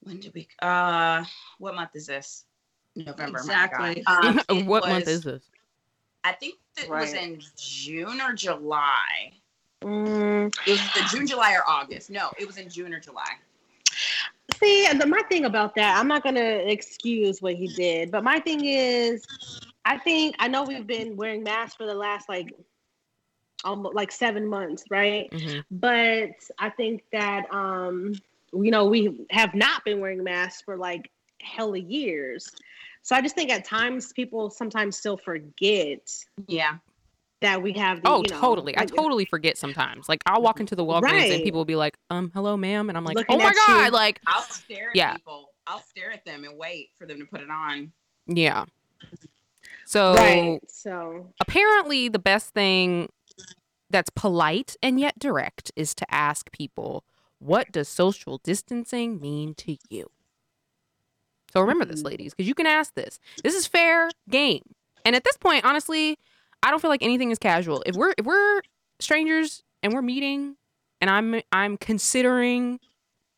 [0.00, 0.48] When did we?
[0.62, 1.22] Uh,
[1.58, 2.46] what month is this?
[2.96, 3.38] November.
[3.40, 4.04] Exactly.
[4.06, 5.42] Um, what month is this?
[6.24, 9.41] I think it was in June or July.
[9.82, 12.10] Mm, It was the June, July, or August.
[12.10, 13.36] No, it was in June or July.
[14.58, 18.38] see, the, my thing about that, I'm not gonna excuse what he did, but my
[18.40, 19.26] thing is,
[19.84, 22.54] I think I know we've been wearing masks for the last like
[23.64, 25.32] almost like seven months, right?
[25.32, 28.14] hmm But I think that um,
[28.52, 32.50] you know, we have not been wearing masks for like hella years.
[33.02, 36.08] So I just think at times people sometimes still forget
[36.46, 36.76] Yeah.
[37.42, 38.02] That we have.
[38.02, 38.76] The, Oh, you know, totally.
[38.76, 40.08] I totally forget sometimes.
[40.08, 42.96] Like I'll walk into the Walgreens and people will be like, "Um, hello, ma'am," and
[42.98, 43.90] I'm like, Looking "Oh my god!" you.
[43.92, 45.12] Like, I'll stare at Yeah.
[45.14, 45.50] people.
[45.66, 47.92] I'll stare at them and wait for them to put it on.
[48.26, 48.64] yeah.
[49.86, 50.60] So Right.
[50.68, 53.08] So apparently, the best thing
[53.90, 57.04] that's polite and yet direct is to ask people,
[57.38, 60.10] "What does social distancing mean to you?"
[61.52, 62.06] So remember this, Mhm.
[62.06, 63.20] ladies, because you can ask this.
[63.42, 64.74] This is fair game.
[65.04, 66.18] And at this point, honestly,
[66.62, 67.82] I don't feel like anything is casual.
[67.86, 68.62] If we're if we're
[69.00, 70.56] strangers and we're meeting,
[71.00, 72.78] and I'm I'm considering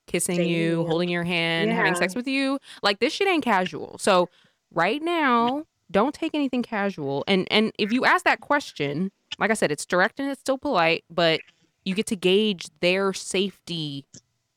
[0.06, 3.96] kissing Dating you, holding your hand, having sex with you, like this shit ain't casual.
[3.98, 4.28] So
[4.72, 7.24] right now, don't take anything casual.
[7.26, 10.58] And and if you ask that question, like I said, it's direct and it's still
[10.58, 11.40] polite, but
[11.84, 14.04] you get to gauge their safety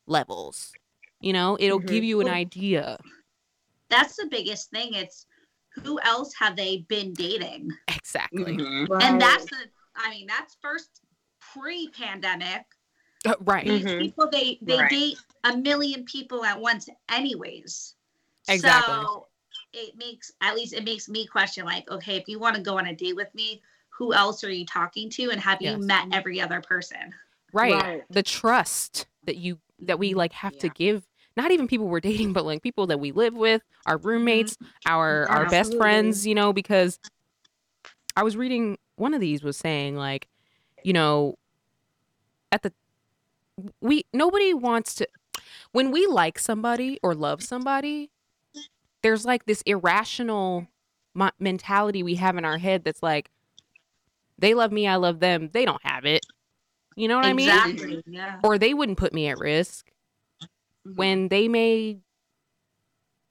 [0.07, 0.73] levels.
[1.21, 1.87] You know, it'll Mhm.
[1.87, 2.97] give you an idea.
[3.89, 4.93] That's the biggest thing.
[4.93, 5.25] It's
[5.83, 7.71] who else have they been dating?
[7.87, 8.57] Exactly.
[8.57, 8.89] Mhm.
[8.89, 9.03] right.
[9.03, 9.57] And that's the
[9.95, 11.01] I mean, that's first
[11.39, 12.65] pre-pandemic.
[13.25, 13.65] Uh, right.
[13.65, 14.89] These people they they Right.
[14.89, 17.95] date a million people at once anyways.
[18.47, 18.93] Exactly.
[18.95, 19.27] So
[19.73, 22.77] it makes at least it makes me question like, okay, if you want to go
[22.77, 25.73] on a date with me, who else are you talking to and have Yes.
[25.73, 27.13] you met every other person?
[27.53, 27.73] Right.
[27.73, 28.03] Right.
[28.09, 31.06] The trust that you that we like have to give
[31.37, 34.91] not even people we're dating, but like people that we live with, our roommates, mm-hmm.
[34.91, 35.33] our mm-hmm.
[35.33, 36.99] our best friends, you know, because
[38.15, 40.27] I was reading one of these was saying like,
[40.83, 41.35] you know,
[42.51, 42.73] at the
[43.79, 45.07] we nobody wants to
[45.71, 48.09] when we like somebody or love somebody,
[49.03, 50.67] there's like this irrational
[51.13, 53.29] mo- mentality we have in our head that's like
[54.39, 55.49] they love me, I love them.
[55.51, 56.25] They don't have it.
[56.95, 57.49] You know what I mean?
[57.49, 58.03] exactly.
[58.07, 58.39] Yeah.
[58.43, 59.91] or they wouldn't put me at risk.
[60.95, 61.99] When they may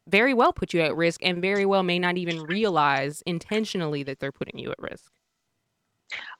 [0.09, 4.21] very well put you at risk and very well may not even realize intentionally that
[4.21, 5.13] they're putting you at risk.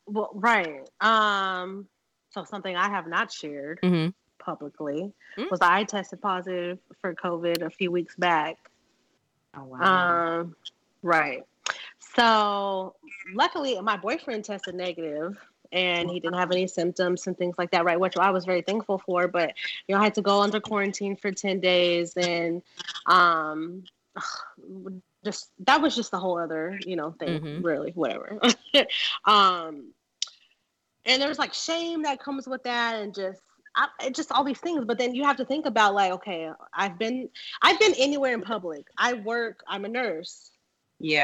[0.07, 0.89] well, right.
[1.01, 1.89] Um.
[2.31, 5.51] So something I have not shared hmm publicly Mm.
[5.51, 8.71] was I tested positive for COVID a few weeks back.
[9.57, 10.41] Oh, wow.
[10.41, 10.57] Um,
[11.03, 11.43] right.
[12.17, 12.95] So
[13.35, 15.39] luckily, my boyfriend tested negative,
[15.77, 17.85] and he didn't have any symptoms and things like that.
[17.85, 19.29] Right, which I was very thankful for.
[19.29, 19.53] But
[19.87, 22.63] you know, I had to go under quarantine for ten days, and
[23.07, 23.85] um,
[25.25, 27.41] just that was just the whole other you know thing.
[27.41, 27.65] Mhm.
[27.65, 28.41] Really, whatever.
[29.27, 29.93] um,
[31.05, 33.43] and there's like shame that comes with that, and just.
[33.79, 36.51] I, it just all these things, but then you have to think about like, okay,
[36.73, 37.29] I've been,
[37.61, 38.87] I've been anywhere in public.
[38.97, 39.63] I work.
[39.69, 40.51] I'm a nurse.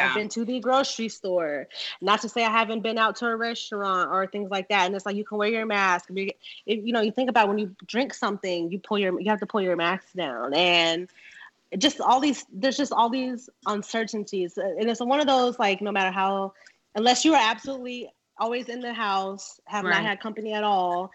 [0.08, 1.68] I've been to the grocery store.
[2.00, 4.86] Not to say I haven't been out to a restaurant or things like that.
[4.86, 6.08] And it's like you can wear your mask.
[6.12, 6.28] You,
[6.66, 9.40] if, you know, you think about when you drink something, you pull your, you have
[9.40, 11.08] to pull your mask down, and
[11.78, 12.44] just all these.
[12.52, 16.52] There's just all these uncertainties, and it's one of those like no matter how,
[16.94, 19.90] unless you are absolutely always in the house, have Right.
[19.90, 21.10] not had company at all.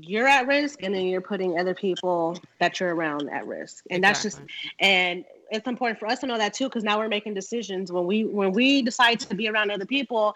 [0.00, 4.02] You're at risk, and then you're putting other people that you're around at risk, and
[4.02, 4.40] that's just
[4.78, 7.90] and it's important for us to know that too, because now we're making decisions.
[7.92, 10.34] When we when we decide to be around other people,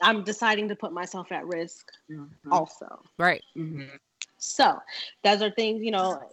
[0.00, 2.28] I'm deciding to put myself at risk Mhm.
[2.50, 3.02] also.
[3.18, 3.42] Right.
[3.56, 3.98] Mhm.
[4.38, 4.78] So
[5.22, 6.30] those are things, you know.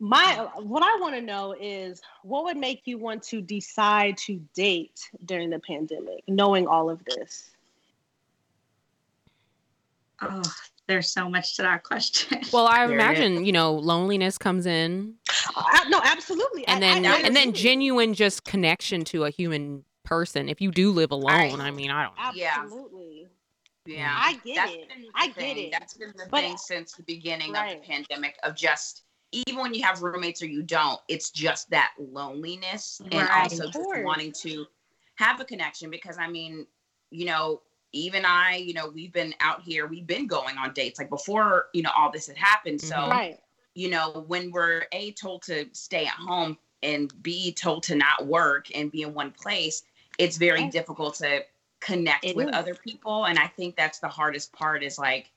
[0.00, 4.40] My what I want to know is what would make you want to decide to
[4.54, 7.50] date during the pandemic, knowing all of this.
[10.20, 10.42] Oh,
[10.88, 12.40] there's so much to that question.
[12.52, 15.14] Well, I There imagine, you know, loneliness comes in
[15.56, 16.66] Uh, no, absolutely.
[16.66, 20.48] and I- then I- and then genuine just connection to a human person.
[20.48, 22.30] If you do live alone, I mean, I don't know.
[22.34, 22.54] Yeah.
[22.58, 23.28] Absolutely.
[23.86, 24.14] Yeah.
[24.16, 24.88] I get That's it.
[24.88, 25.72] been the I get it.
[25.72, 27.76] That's been the But- thing since the beginning Right.
[27.76, 31.70] of the pandemic of just even when you have roommates or you don't, it's just
[31.70, 34.66] that loneliness and also just wanting to
[35.14, 36.66] have a connection because I mean,
[37.10, 40.98] you know, even I, you know, we've been out here, we've been going on dates
[40.98, 42.80] like before, you know, all this had happened.
[42.80, 43.10] So, Mhm.
[43.10, 43.40] Right.
[43.74, 48.26] you know, when we're A told to stay at home and B told to not
[48.26, 49.82] work and be in one place,
[50.18, 50.72] it's very Yes.
[50.72, 51.44] difficult to
[51.80, 52.54] connect It with is.
[52.54, 53.26] other people.
[53.26, 55.30] And I think that's the hardest part is like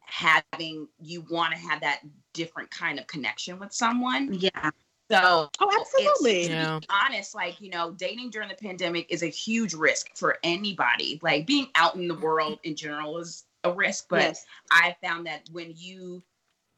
[0.00, 2.00] having you want to have that
[2.32, 4.32] different kind of connection with someone.
[4.34, 4.70] yeah.
[5.10, 6.44] So Oh, it's- absolutely.
[6.46, 6.78] to Yeah.
[6.78, 11.18] be honest, like, you know, dating during the pandemic is a huge risk for anybody.
[11.22, 14.46] Like being out in the world in general is a risk, but yes.
[14.70, 16.22] I found that when you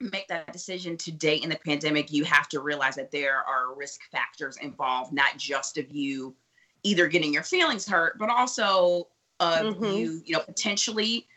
[0.01, 3.75] make that decision to date in the pandemic, you have to realize that there are
[3.75, 6.35] risk factors involved, not just of you
[6.83, 9.09] either getting your feelings hurt, but also
[9.40, 9.97] of Mhm.
[9.97, 11.29] you, you know, potentially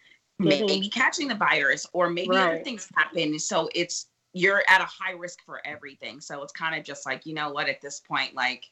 [0.42, 0.68] Mhm.
[0.68, 3.38] maybe catching the virus or maybe other things happen.
[3.38, 6.20] So it's you're at a high risk for everything.
[6.20, 8.70] So it's kind of just like, you know what, at this point, like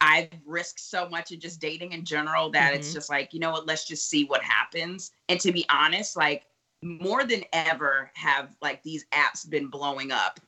[0.00, 2.94] I've risked so much in just dating in general that it's Mhm.
[2.94, 5.12] just like, you know what, let's just see what happens.
[5.28, 6.46] And to be honest, like
[6.82, 10.40] more than ever have like these apps been blowing up.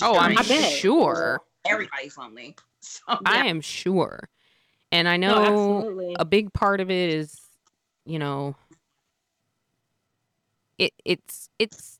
[0.00, 0.70] Oh, I'm I bet.
[0.70, 1.40] sure.
[1.64, 2.56] Everybody's lonely.
[2.82, 4.30] So I am sure.
[4.90, 6.16] And I know absolutely.
[6.18, 7.38] a big part of it is,
[8.06, 8.56] you know,
[10.78, 11.99] it it's it's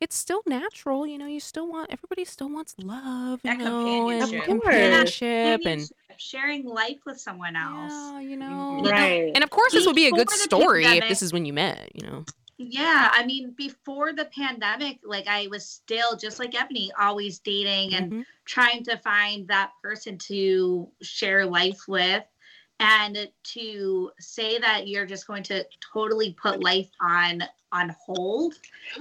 [0.00, 1.26] it's still natural, you know.
[1.26, 4.38] You still want everybody still wants love, you That know, and companionship.
[4.40, 7.92] Of companionship, and sharing life with someone else.
[7.92, 8.76] yeah, you know.
[8.76, 9.32] You know, Right.
[9.34, 11.44] And of course, this would be a good Before the story if this is when
[11.44, 12.24] you met, you know.
[12.56, 17.94] Yeah, I mean, before the pandemic, like I was still just like Ebony, always dating
[17.94, 18.26] and Mhm.
[18.44, 22.24] trying to find that person to share life with.
[22.80, 28.54] And to say that you're just going to totally put life on on hold.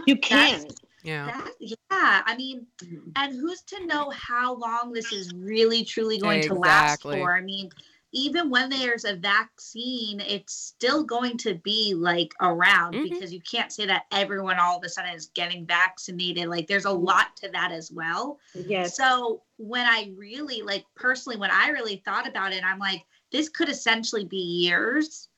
[0.08, 0.74] You can't.
[1.04, 1.26] Yeah.
[1.28, 3.12] That, yeah, I mean, Mhm.
[3.16, 7.36] and who's to know how long this is really truly going to last for?
[7.36, 7.70] I mean,
[8.14, 13.04] even when there's a vaccine, it's still going to be like around Mhm.
[13.04, 16.48] because you can't say that everyone all of a sudden is getting vaccinated.
[16.48, 18.40] Like, there's a lot to that as well.
[18.54, 18.96] Yes.
[18.96, 23.50] So, when I really, like, personally, when I really thought about it, I'm like, this
[23.50, 25.30] could essentially be years.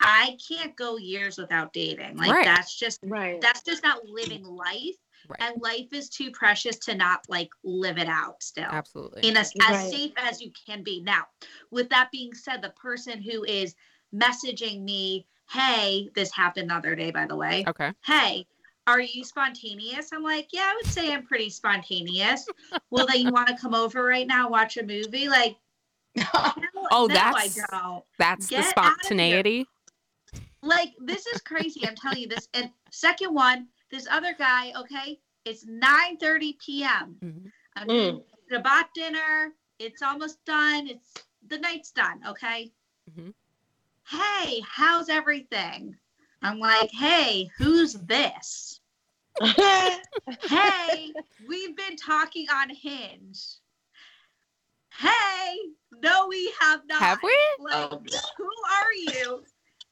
[0.00, 2.16] I can't go years without dating.
[2.16, 2.44] Like, Right.
[2.44, 3.40] that's just Right.
[3.40, 4.96] that's just not living life
[5.28, 5.40] Right.
[5.42, 9.28] and life is too precious to not like live it out still Absolutely.
[9.28, 9.90] in as, Right.
[9.90, 11.24] safe as you can be now
[11.70, 13.74] with that being said the person who is
[14.14, 17.92] messaging me hey this happened the other day by the way Okay.
[18.04, 18.46] hey
[18.86, 22.46] are you spontaneous i'm like yeah i would say i'm pretty spontaneous
[22.90, 25.56] well then you want to come over right now watch a movie like
[26.16, 26.24] no,
[26.90, 28.96] Oh, no, that's- i don't That's the Get out of here.
[29.02, 29.66] spontaneity.
[30.62, 35.18] Like this is crazy i'm telling you this and second one this other guy okay
[35.44, 37.52] it's 9 30 p.m Mhm.
[37.76, 37.94] i'm Mm.
[38.10, 41.14] doing the bought dinner it's almost done it's
[41.48, 42.70] the night's done okay
[43.10, 43.32] Mhm.
[44.08, 45.96] hey how's everything
[46.42, 48.80] i'm like hey who's this
[50.48, 51.12] hey
[51.48, 53.56] we've been talking on hinge
[54.92, 55.56] hey
[56.02, 57.38] no we have not Have we?
[57.58, 58.02] like, Oh,
[58.36, 59.44] who are you?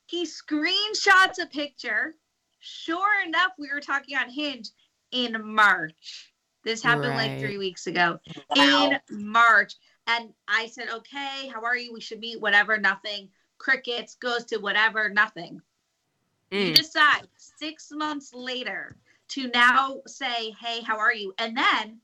[0.08, 2.14] He screenshots a picture.
[2.60, 4.70] Sure enough, we were talking on Hinge
[5.12, 6.32] in March.
[6.64, 8.18] This happened like three weeks ago
[8.56, 8.90] wow.
[8.90, 9.74] in March.
[10.06, 11.92] And I said, okay, how are you?
[11.92, 13.28] We should meet, whatever, nothing.
[13.58, 15.60] Crickets goes to whatever, nothing.
[16.50, 16.76] You Mm.
[16.76, 18.96] decide six months later
[19.28, 21.34] to now say, hey, how are you?
[21.36, 22.00] And then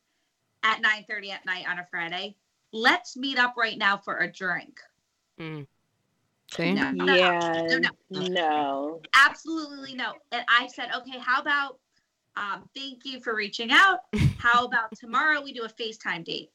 [0.62, 2.36] at 9:30 at night on a Friday,
[2.70, 4.78] let's meet up right now for a drink.
[5.40, 5.66] Mm.
[6.56, 6.72] See?
[6.72, 7.66] No, no, no, yeah.
[7.68, 8.28] no, no.
[8.28, 9.00] No.
[9.14, 10.12] absolutely no.
[10.30, 11.78] And I said, okay, how about
[12.36, 14.00] um, thank you for reaching out.
[14.38, 16.50] How about tomorrow we do a FaceTime date?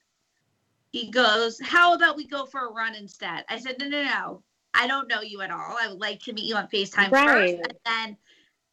[0.92, 3.46] He goes, how about we go for a run instead?
[3.50, 4.44] I said, no, no, no.
[4.74, 5.76] I don't know you at all.
[5.80, 7.58] I would like to meet you on FaceTime Right.
[7.58, 7.62] first.
[7.64, 8.18] And then,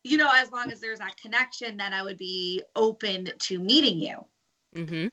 [0.04, 3.98] you know, as long as there's that connection, then I would be open to meeting
[4.00, 4.24] you.
[4.74, 5.06] Mm-hmm.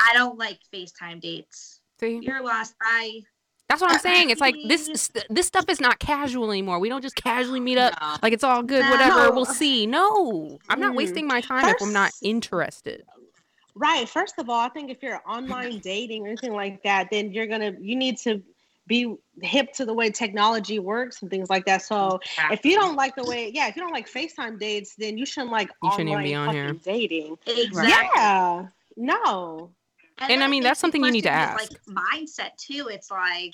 [0.00, 1.80] I don't like FaceTime dates.
[2.00, 2.74] See, You're lost.
[2.80, 3.20] Bye.
[3.68, 4.30] That's what I'm saying.
[4.30, 6.78] It's like this this stuff is not casual anymore.
[6.78, 8.16] We don't just casually meet up No.
[8.22, 8.90] like it's all good, No.
[8.90, 9.32] whatever.
[9.32, 9.86] We'll see.
[9.86, 10.96] No, I'm not Mm.
[10.96, 13.04] wasting my time if I'm not interested.
[13.74, 14.08] Right.
[14.08, 17.46] First of all, I think if you're online dating or anything like that, then you're
[17.46, 18.42] gonna you need to
[18.86, 21.80] be hip to the way technology works and things like that.
[21.80, 25.16] So if you don't like the way, yeah, if you don't like FaceTime dates, then
[25.16, 26.72] you shouldn't like You shouldn't even online be on here.
[26.74, 27.38] dating.
[27.46, 27.88] Exactly.
[28.14, 28.66] Yeah.
[28.98, 29.70] No.
[30.18, 31.60] And I mean, that's something you need to ask.
[31.60, 32.88] his, Like mindset too.
[32.90, 33.52] It's like,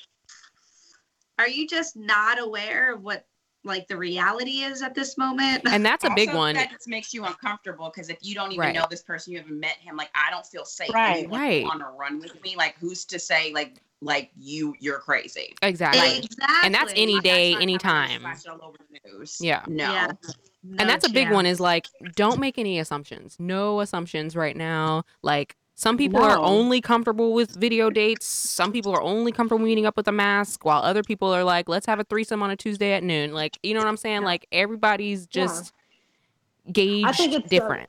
[1.39, 3.27] are you just not aware of what
[3.65, 5.63] like the reality is at this moment?
[5.67, 6.55] And that's a big one.
[6.55, 8.75] That just makes you uncomfortable because if you don't even Right.
[8.75, 9.97] know this person, you haven't met him.
[9.97, 10.93] Like I don't feel safe.
[10.93, 11.19] Right.
[11.19, 11.65] Anyone Right.
[11.65, 12.57] Want to run with me?
[12.57, 13.53] Like who's to say?
[13.53, 15.55] Like like you you're crazy.
[15.63, 16.19] Exactly.
[16.19, 16.57] exactly.
[16.65, 18.09] And that's any day, that's not anytime.
[18.23, 19.39] how it is flashed all over the news.
[19.41, 19.63] Yeah.
[19.67, 19.93] No.
[19.93, 20.13] Yeah.
[20.79, 21.87] and that's a big one is like
[22.17, 27.53] don't make any assumptions no assumptions right now like some people are only comfortable with
[27.57, 31.33] video dates some people are only comfortable meeting up with a mask while other people
[31.35, 33.89] are like let's have a threesome on a tuesday at noon like you know what
[33.89, 35.47] i'm saying like everybody's Yeah.
[35.47, 35.73] just
[36.71, 37.89] gauged think it's a- different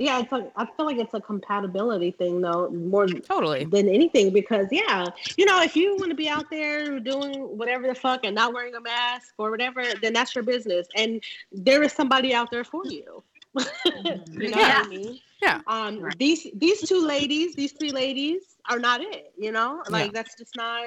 [0.00, 4.32] Yeah, it's like I feel like it's a compatibility thing though, more totally than anything
[4.32, 8.20] because yeah, you know, if you want to be out there doing whatever the fuck
[8.24, 10.86] and not wearing a mask or whatever, then that's your business.
[10.94, 11.20] And
[11.50, 13.24] there is somebody out there for you.
[13.56, 14.78] you know Yeah.
[14.82, 15.18] what I mean?
[15.40, 15.60] Yeah.
[15.66, 16.18] Um Right.
[16.18, 19.82] these these two ladies, these three ladies are not it, you know?
[19.88, 20.12] Like Yeah.
[20.22, 20.84] that's just not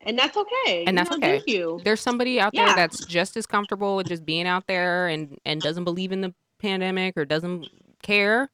[0.00, 0.84] and that's okay.
[0.86, 1.42] And you that's know, okay.
[1.46, 1.80] you.
[1.84, 2.74] there's somebody out there Yeah.
[2.74, 6.34] that's just as comfortable with just being out there and and doesn't believe in the
[6.58, 7.68] pandemic or doesn't
[8.02, 8.50] care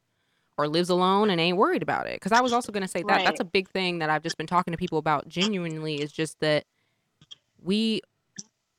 [0.59, 3.03] or lives alone and ain't worried about it because i was also going to say
[3.07, 6.11] that that's a big thing that i've just been talking to people about genuinely is
[6.13, 6.65] just that
[7.63, 8.01] we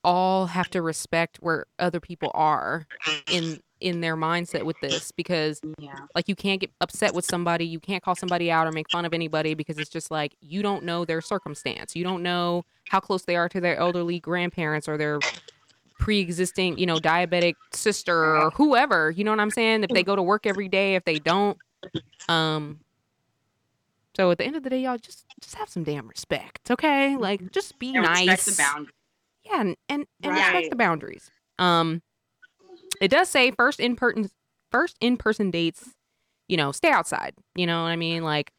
[0.04, 2.88] all have to respect where other people are
[3.32, 6.05] in in their mindset with this because Yeah.
[6.15, 9.05] like you can't get upset with somebody you can't call somebody out or make fun
[9.05, 11.95] of anybody because it's just like you don't know their circumstance.
[11.95, 15.19] You don't know how close they are to their elderly grandparents or their
[15.97, 19.84] pre-existing you know diabetic sister or whoever you know what i'm saying?
[19.84, 21.57] If they go to work every day if they don't
[22.27, 22.79] um
[24.15, 27.15] so at the end of the day y'all just just have some damn respect okay?
[27.17, 28.93] Like just be And nice respect the boundary.
[29.45, 31.29] yeah and and, and respect the boundaries.
[31.59, 32.01] Um
[33.02, 34.30] it does say first in person
[34.72, 35.89] first in person dates
[36.47, 38.54] you know stay outside you know what i mean like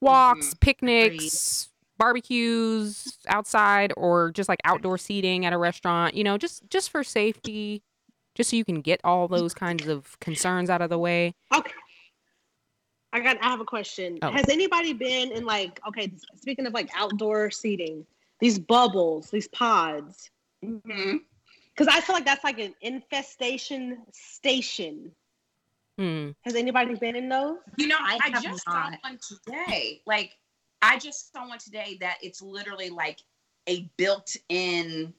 [0.00, 6.62] walks picnics barbecues outside or just like outdoor seating at a restaurant you know just
[6.68, 7.82] just for safety
[8.34, 11.72] just so you can get all those kinds of concerns out of the way Okay.
[13.12, 13.38] I got.
[13.42, 14.18] I have a question.
[14.20, 14.30] Oh.
[14.30, 15.80] Has anybody been in like?
[15.88, 18.04] Okay, speaking of like outdoor seating,
[18.40, 20.30] these bubbles, these pods,
[20.62, 21.20] Mhm.
[21.76, 25.12] Because I feel like that's like an infestation station.
[25.98, 26.30] hmm.
[26.42, 27.58] Has anybody been in those?
[27.76, 28.92] You know, I I, have just not.
[28.92, 30.00] saw one today.
[30.06, 30.36] Like,
[30.82, 33.20] I just saw one today that it's literally like
[33.66, 35.12] a built-in,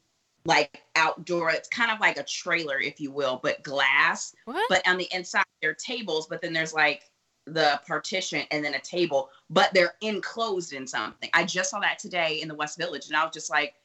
[0.45, 1.51] like outdoor.
[1.51, 4.33] It's kind of like a trailer, if you will, but glass.
[4.45, 6.27] what But on the inside, there are tables.
[6.27, 7.03] But then there's like
[7.45, 9.29] the partition and then a table.
[9.49, 11.29] But they're enclosed in something.
[11.33, 13.75] I just saw that today in the West Village, and I was just like,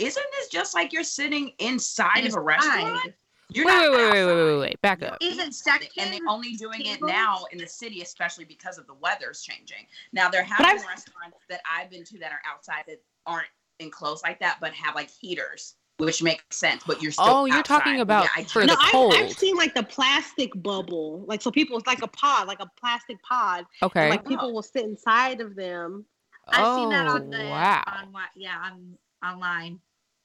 [0.00, 3.14] "Isn't this just like you're sitting inside of a restaurant?
[3.52, 5.16] You're wait, not wait, wait, wait, wait, wait, wait, back up.
[5.20, 8.94] Isn't second and they're only doing it now in the city, especially because of the
[8.94, 9.86] weather's changing.
[10.12, 13.02] Now there have But been I've- restaurants that I've been to that are outside that
[13.26, 13.48] aren't
[13.80, 16.84] enclosed like that, but have like heaters, which makes sense.
[16.86, 17.78] But you're still Oh, you're outside.
[17.78, 19.14] talking about I for do- the no, I've, cold.
[19.14, 21.76] I've seen like the plastic bubble, like so people.
[21.76, 23.66] It's like a pod, like a plastic pod.
[23.82, 26.04] okay And, like people will sit inside of them.
[26.46, 29.80] I've oh seen that on the oh, wow on yeah on online.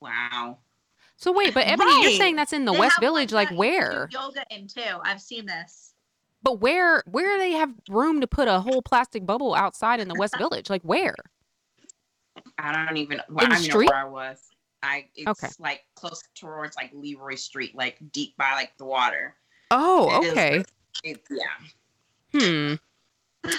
[0.05, 0.59] Wow.
[1.17, 4.07] So wait, but Ebony, you're saying that's in the They West Village, like where?
[4.11, 4.81] Yoga in too.
[5.03, 5.93] I've seen this.
[6.43, 10.15] But where where they have room to put a whole plastic bubble outside in the
[10.15, 10.69] West Village?
[10.69, 11.15] Like where?
[12.59, 13.19] I don't even.
[13.27, 13.89] In Well, the I street?
[13.89, 14.39] where I was.
[14.83, 15.47] I it's Okay.
[15.57, 19.35] like close towards like Leroy Street, like deep by like the water.
[19.71, 20.63] Oh, It is- okay.
[21.03, 22.39] It, yeah.
[22.39, 23.51] Hmm.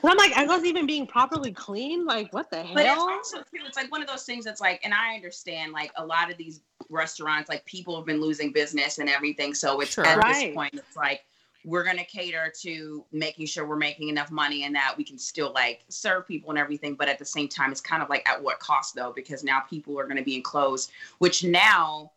[0.00, 2.06] But I'm like, I wasn't even being properly cleaned.
[2.06, 2.74] Like, what the hell?
[2.74, 3.08] But it's hell?
[3.10, 6.04] also too, it's like one of those things that's like, and I understand like a
[6.04, 9.54] lot of these restaurants, like people have been losing business and everything.
[9.54, 10.06] So it's Sure.
[10.06, 10.46] at Right.
[10.46, 11.24] this point, it's like
[11.64, 15.52] we're gonna cater to making sure we're making enough money and that we can still
[15.52, 16.94] like serve people and everything.
[16.94, 19.60] But at the same time, it's kind of like at what cost though, because now
[19.60, 22.10] people are gonna be enclosed, which now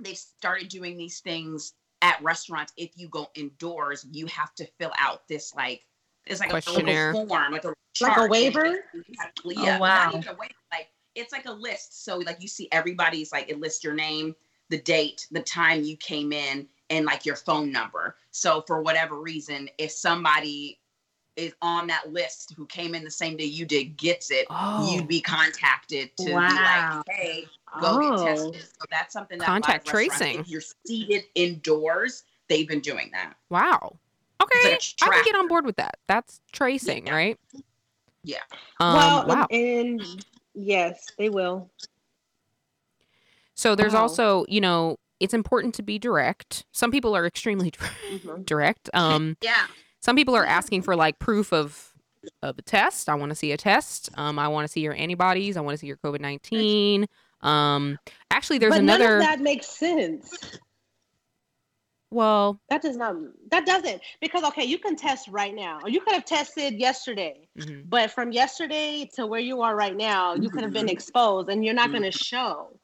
[0.00, 2.72] they've started doing these things at restaurants.
[2.76, 5.84] If you go indoors, you have to fill out this like
[6.26, 7.10] it's like Questionnaire.
[7.10, 8.66] a little form, like a Like a waiver?
[8.94, 10.06] you have to- yeah, wow.
[10.06, 12.04] not even a waiver, like it's like a list.
[12.04, 14.34] So like you see everybody's like it lists your name,
[14.68, 18.16] the date, the time you came in, and like your phone number.
[18.32, 20.78] So for whatever reason, if somebody
[21.36, 24.90] is on that list who came in the same day you did gets it, Oh.
[24.94, 26.48] you'd be contacted to Wow.
[26.48, 26.54] be
[27.12, 27.46] like, hey,
[27.80, 28.24] go get Oh.
[28.26, 28.62] tested.
[28.62, 30.38] So that's something that a lot of Contact tracing.
[30.40, 33.34] If you're seated indoors, they've been doing that.
[33.50, 33.98] Wow.
[34.42, 35.96] Okay, like a I can get on board with that.
[36.08, 37.14] That's tracing, Yeah.
[37.14, 37.40] right?
[38.22, 38.38] Yeah.
[38.80, 39.46] Um, well, wow.
[39.50, 40.24] and, and
[40.54, 41.70] yes, they will.
[43.54, 44.02] So there's Wow.
[44.02, 46.64] also, you know, it's important to be direct.
[46.72, 47.70] Some people are extremely
[48.10, 48.44] Mhm.
[48.44, 48.90] direct.
[48.94, 49.66] Um, Yeah.
[50.00, 51.92] some people are asking for like proof of
[52.42, 53.08] of a test.
[53.08, 54.10] I want to see a test.
[54.16, 55.56] Um, I want to see your antibodies.
[55.56, 57.06] I want to see your COVID nineteen.
[57.40, 57.98] Um,
[58.30, 59.04] actually, there's but another.
[59.04, 60.36] none of that makes sense.
[62.10, 63.16] Well, That does not.
[63.50, 67.48] That doesn't because okay, you can test right now, or you could have tested yesterday.
[67.58, 67.82] mhm.
[67.88, 71.64] But from yesterday to where you are right now, you could have been exposed, and
[71.64, 72.78] you're not going to show.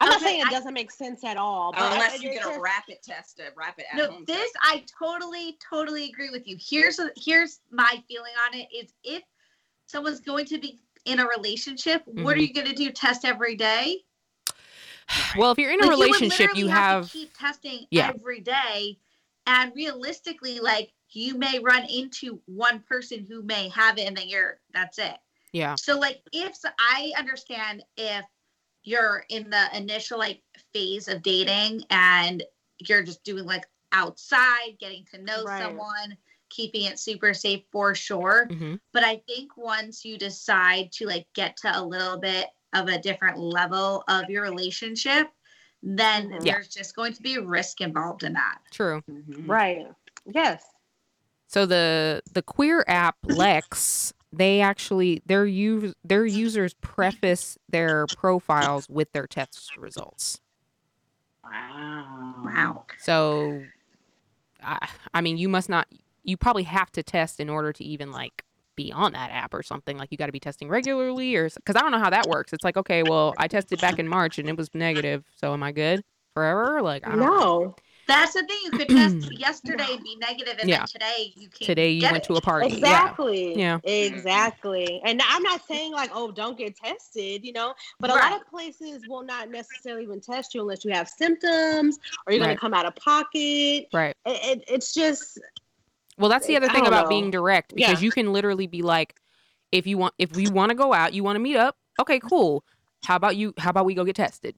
[0.00, 1.72] I'm not saying it I- doesn't make sense at all.
[1.72, 4.56] But Unless if you get a rapid test, a rapid at No, home this test.
[4.62, 6.56] I totally, totally agree with you.
[6.60, 9.22] Here's a, here's my feeling on it: is if
[9.86, 12.48] someone's going to be in a relationship, what are Mhm.
[12.48, 12.90] you going to do?
[12.90, 14.02] Test every day?
[15.36, 17.06] Well, if you're in a Like, you relationship, you, literally have.
[17.06, 18.10] to keep testing Yeah.
[18.14, 18.98] every day,
[19.46, 24.28] and realistically, like you may run into one person who may have it, and then
[24.28, 25.16] you're that's it.
[25.52, 25.74] yeah.
[25.76, 28.24] So like if I understand if
[28.82, 30.42] you're in the initial like
[30.72, 32.42] phase of dating and
[32.78, 35.62] you're just doing like outside, getting to know Right.
[35.62, 36.16] someone,
[36.50, 38.46] keeping it super safe for sure.
[38.46, 42.88] hmm But I think once you decide to like get to a little bit of
[42.88, 45.28] a different level of your relationship,
[45.82, 46.44] then Mhm.
[46.44, 46.52] Yeah.
[46.54, 48.58] there's just going to be risk involved in that.
[48.70, 49.02] True.
[49.10, 49.48] Mhm.
[49.48, 49.86] right.
[50.26, 50.64] Yes.
[51.48, 58.88] So the the queer app Lex, they actually their use their users preface their profiles
[58.88, 60.40] with their test results.
[61.44, 62.42] Wow.
[62.44, 62.84] Wow.
[62.98, 63.62] So,
[64.62, 65.86] I, I mean, you must not.
[66.22, 68.43] You probably have to test in order to even like
[68.76, 69.96] be on that app or something.
[69.96, 72.52] Like you got to be testing regularly, or because I don't know how that works.
[72.52, 75.62] It's like, okay, well, I tested back in March and it was negative, so am
[75.62, 76.02] I good
[76.34, 76.82] forever?
[76.82, 77.26] Like, I don't know.
[77.26, 77.76] No.
[78.06, 78.58] That's the thing.
[78.64, 80.80] You could test yesterday and be negative, and Yeah.
[80.80, 81.66] then today you can't.
[81.66, 82.24] Today you went it.
[82.24, 82.66] to a party.
[82.66, 83.58] Exactly.
[83.58, 83.78] Yeah.
[83.82, 85.00] Exactly.
[85.06, 88.46] And I'm not saying like, oh, don't get tested, you know, but a lot of
[88.48, 92.60] places will not necessarily even test you unless you have symptoms or you're going to
[92.60, 93.34] come out of pocket.
[93.34, 94.14] It, Right.
[94.26, 95.40] it, it's just,
[96.18, 97.08] Well, that's the other thing about know.
[97.08, 98.04] being direct because Yeah.
[98.04, 99.16] you can literally be like,
[99.72, 101.76] if you want, if we want to go out, you want to meet up.
[102.00, 102.64] Okay, cool.
[103.04, 103.52] How about you?
[103.58, 104.54] How about we go get tested?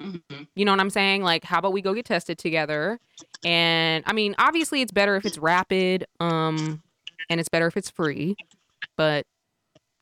[0.00, 0.48] Mhm.
[0.54, 1.22] You know what I'm saying?
[1.22, 3.00] Like, how about we go get tested together?
[3.44, 6.82] And I mean, obviously, it's better if it's rapid, um,
[7.28, 8.36] and it's better if it's free.
[8.96, 9.26] But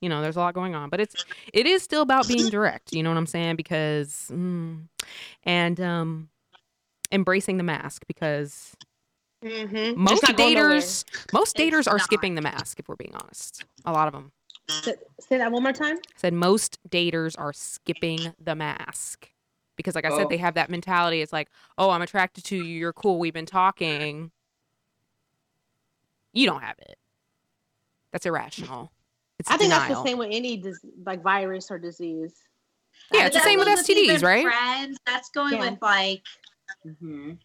[0.00, 0.90] you know, there's a lot going on.
[0.90, 1.16] But it's
[1.52, 2.92] it is still about being direct.
[2.92, 3.56] You know what I'm saying?
[3.56, 4.86] Because mm,
[5.44, 6.28] and um,
[7.12, 8.76] embracing the mask because
[9.44, 9.96] mhm.
[9.96, 12.04] most It's not daters most It's daters are not.
[12.04, 12.78] skipping the mask.
[12.80, 14.32] If we're being honest, a lot of them
[14.68, 15.98] Say, say that one more time.
[16.16, 19.30] said most daters are skipping the mask
[19.76, 20.28] because like i said Oh.
[20.28, 23.46] they have that mentality it's like oh i'm attracted to you you're cool we've been
[23.46, 24.30] talking
[26.32, 26.98] you don't have it
[28.12, 28.90] that's irrational
[29.38, 29.88] it's I think denial.
[29.88, 32.32] that's the same with any dis- like virus or disease.
[33.12, 34.44] Yeah, it's the same with STDs, even right?
[34.44, 34.98] Friends.
[35.04, 35.70] That's going Yeah.
[35.72, 36.22] with like
[36.86, 37.36] Mhm.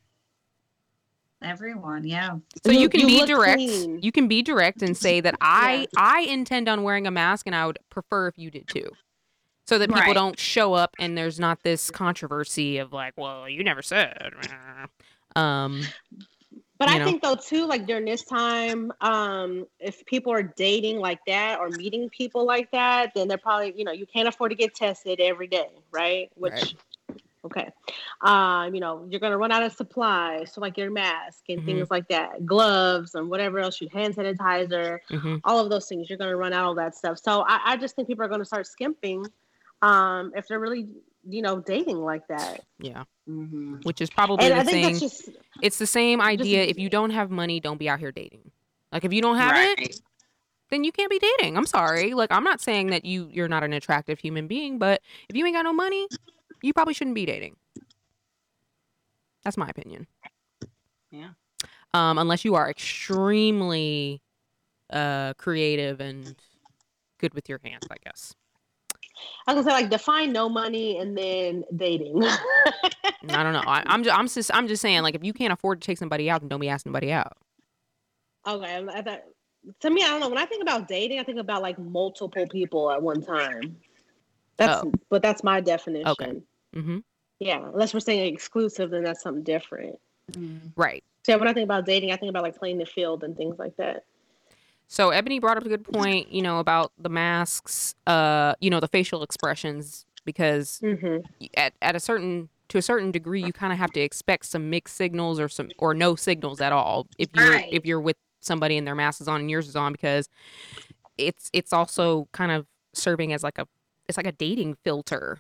[1.42, 2.04] Everyone.
[2.06, 2.38] Yeah.
[2.66, 4.00] so You- you can you be direct clean.
[4.02, 7.56] you can be direct and say that i i intend on wearing a mask and
[7.56, 8.92] i would prefer if you did too
[9.68, 10.14] so that people Right.
[10.14, 14.32] don't show up and there's not this controversy of like well you never said
[15.36, 15.82] um
[16.78, 17.06] But you I know?
[17.06, 21.70] think though too, like during this time, um, if people are dating like that or
[21.70, 25.20] meeting people like that, then they're probably, you know, you can't afford to get tested
[25.20, 26.30] every day, right?
[26.36, 26.74] Which Right.
[27.46, 27.70] Okay.
[28.22, 31.66] Um, you know, you're gonna run out of supplies, so like your mask and Mhm.
[31.66, 35.42] things like that, gloves and whatever else, your hand sanitizer, mhm.
[35.44, 37.20] all of those things, you're gonna run out of that stuff.
[37.20, 39.26] So I, I just think people are gonna start skimping
[39.82, 40.88] um if they're really,
[41.28, 42.62] you know, dating like that.
[42.80, 43.84] yeah Mhm.
[43.86, 45.30] which is probably And the I think thing that's just
[45.62, 48.52] it's the same idea just- if you don't have money don't be out here dating
[48.92, 50.00] like if you don't have it
[50.70, 53.64] then you can't be dating i'm sorry like i'm not saying that you you're not
[53.64, 56.08] an attractive human being but if you ain't got no money
[56.62, 57.56] you probably shouldn't be dating
[59.44, 60.08] that's my opinion
[61.12, 61.30] Yeah.
[61.94, 64.22] um unless you are extremely
[64.92, 66.36] uh creative and
[67.20, 68.36] good with your hands i guess
[69.46, 72.24] I was gonna say like define no money and then dating.
[72.24, 75.54] i don't know I, i'm just i'm just i'm just saying like if you can't
[75.54, 77.34] afford to take somebody out then don't be asking somebody out
[78.48, 79.24] okay, I- I thought-
[79.82, 80.30] to me, I don't know.
[80.30, 83.78] When I think about dating, I think about like multiple people at one time.
[84.58, 84.92] That's Oh.
[85.12, 86.42] but that's my definition.
[86.76, 87.00] Mm-hmm
[87.40, 90.00] Yeah, unless we're saying exclusive, then that's something different.
[90.32, 90.72] Mhm.
[90.76, 93.36] right So when I think about dating, I think about like playing the field and
[93.36, 94.06] things like that.
[94.88, 98.82] So Ebony brought up a good point, you know, about the masks, uh, you know,
[98.82, 101.18] the facial expressions, because Mm-hmm.
[101.56, 104.70] at, at a certain to a certain degree you kind of have to expect some
[104.70, 107.68] mixed signals or some or no signals at all if you're Right.
[107.72, 110.30] if you're with somebody and their mask is on and yours is on because
[111.18, 113.68] it's it's also kind of serving as like a
[114.08, 115.38] it's like a dating filter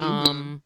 [0.00, 0.06] Mhm.
[0.28, 0.62] um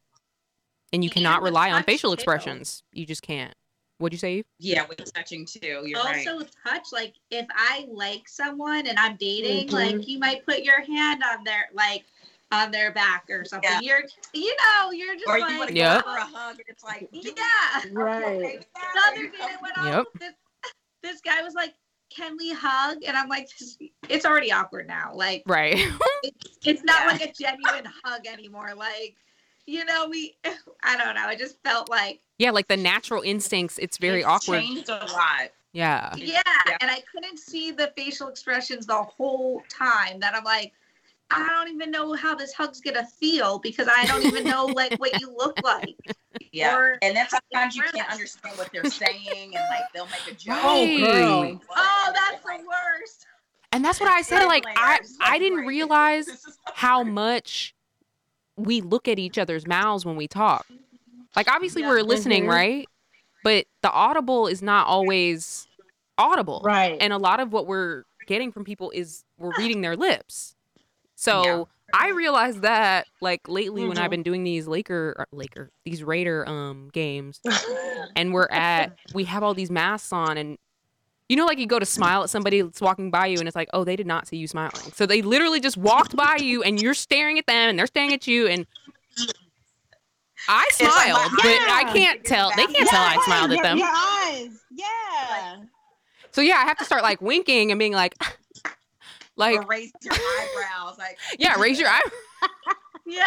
[0.92, 2.14] and you And cannot rely on facial too.
[2.14, 3.54] expressions you just can't
[3.98, 5.82] what'd you say Yeah, with touching too.
[5.84, 6.26] You're right.
[6.26, 9.72] also touch like if i like someone and i'm dating Mhm.
[9.72, 12.04] like you might put your hand on their like
[12.52, 13.80] on their back or something Yeah.
[13.80, 16.04] you're you know you're just Or you like want to Yep.
[16.04, 17.32] go for a hug and it's like, yeah
[17.92, 18.66] Right.
[18.74, 20.06] the other day I went Yep.
[20.12, 20.34] with this,
[21.02, 21.74] this guy was like
[22.14, 23.48] can we hug and i'm like
[24.08, 25.76] it's already awkward now like right
[26.22, 27.06] it's, it's not Yeah.
[27.12, 29.16] like a genuine hug anymore like
[29.66, 30.36] you know we
[30.82, 34.28] i don't know it just felt like yeah like the natural instincts it's very It's
[34.28, 35.50] awkward Changed a lot.
[35.72, 36.76] yeah yeah, Yeah.
[36.80, 40.72] and i couldn't see the facial expressions the whole time that i'm like
[41.30, 44.94] i don't even know how this hug's gonna feel because i don't even know like
[45.00, 45.96] what you look like
[46.52, 46.76] Yeah.
[46.76, 50.34] Or- and then sometimes you can't understand what they're saying and like they'll make a
[50.36, 50.54] joke.
[50.56, 50.98] Right.
[51.00, 51.60] girl.
[51.76, 53.26] oh that's the worst
[53.72, 56.28] and that's what i said like i i didn't realize
[56.74, 57.74] how much
[58.56, 60.64] we look at each other's mouths when we talk.
[61.34, 61.88] Like obviously Yeah.
[61.88, 62.48] we're listening, Mhm.
[62.50, 62.88] right?
[63.42, 65.66] But the audible is not always
[66.16, 66.62] audible.
[66.64, 66.96] Right.
[67.00, 70.53] And a lot of what we're getting from people is we're reading their lips.
[71.16, 71.64] So Yeah.
[71.92, 74.10] I realized that like lately when I've Mhm.
[74.10, 77.40] been doing these Laker Laker these Raider um games
[78.16, 80.58] and we're at we have all these masks on and
[81.28, 83.54] you know like you go to smile at somebody that's walking by you and it's
[83.54, 86.62] like oh they did not see you smiling so they literally just walked by you
[86.64, 88.66] and you're staring at them and they're staring at you and
[90.48, 93.88] I like smiled but I can't tell they can't tell I smiled at them Your
[93.88, 94.50] eyes.
[94.72, 95.56] Yeah.
[96.32, 98.14] so yeah I have to start like winking and being like
[99.36, 100.96] like or raise your eyebrows.
[100.98, 102.00] Like yeah raise your eye
[103.06, 103.24] yeah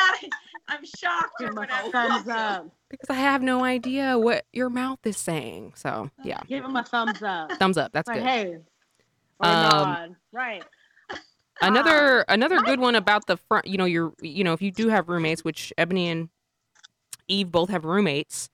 [0.68, 2.68] i'm shocked or Give him thumbs up.
[2.89, 6.84] because I have no idea what your mouth is saying so yeah Give him a
[6.84, 7.51] thumbs up.
[7.60, 8.58] thumbs up that's Like, good hey.
[9.39, 10.16] Or Um, nod.
[10.32, 10.64] Right.
[11.62, 14.89] another another good one about the front you know you're you know if you do
[14.89, 16.30] have roommates which ebony and
[17.28, 18.49] eve both have roommates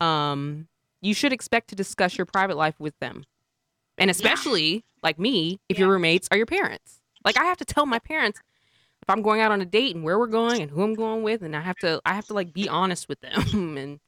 [0.00, 0.68] um
[1.00, 3.24] you should expect to discuss your private life with them
[3.96, 6.97] and especially like me if your roommates are your parents
[7.28, 8.40] like i have to tell my parents
[9.02, 11.22] if i'm going out on a date and where we're going and who i'm going
[11.22, 13.42] with and i have to i have to like be honest with them
[13.76, 14.00] and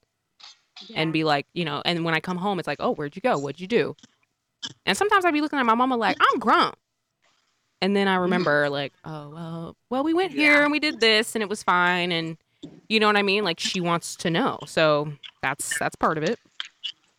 [0.95, 3.23] and be like you know and when i come home it's like oh where'd you
[3.23, 3.95] go what'd you do
[4.87, 6.73] and sometimes i'd be looking at my mama like i'm grown
[7.81, 8.23] and then I mm-hmm.
[8.23, 10.63] remember like, oh well, well we went here Yeah.
[10.65, 12.37] and we did this and it was fine and
[12.89, 13.45] you know what I mean?
[13.45, 14.59] Like she wants to know.
[14.67, 15.13] So
[15.43, 16.39] that's that's part of it.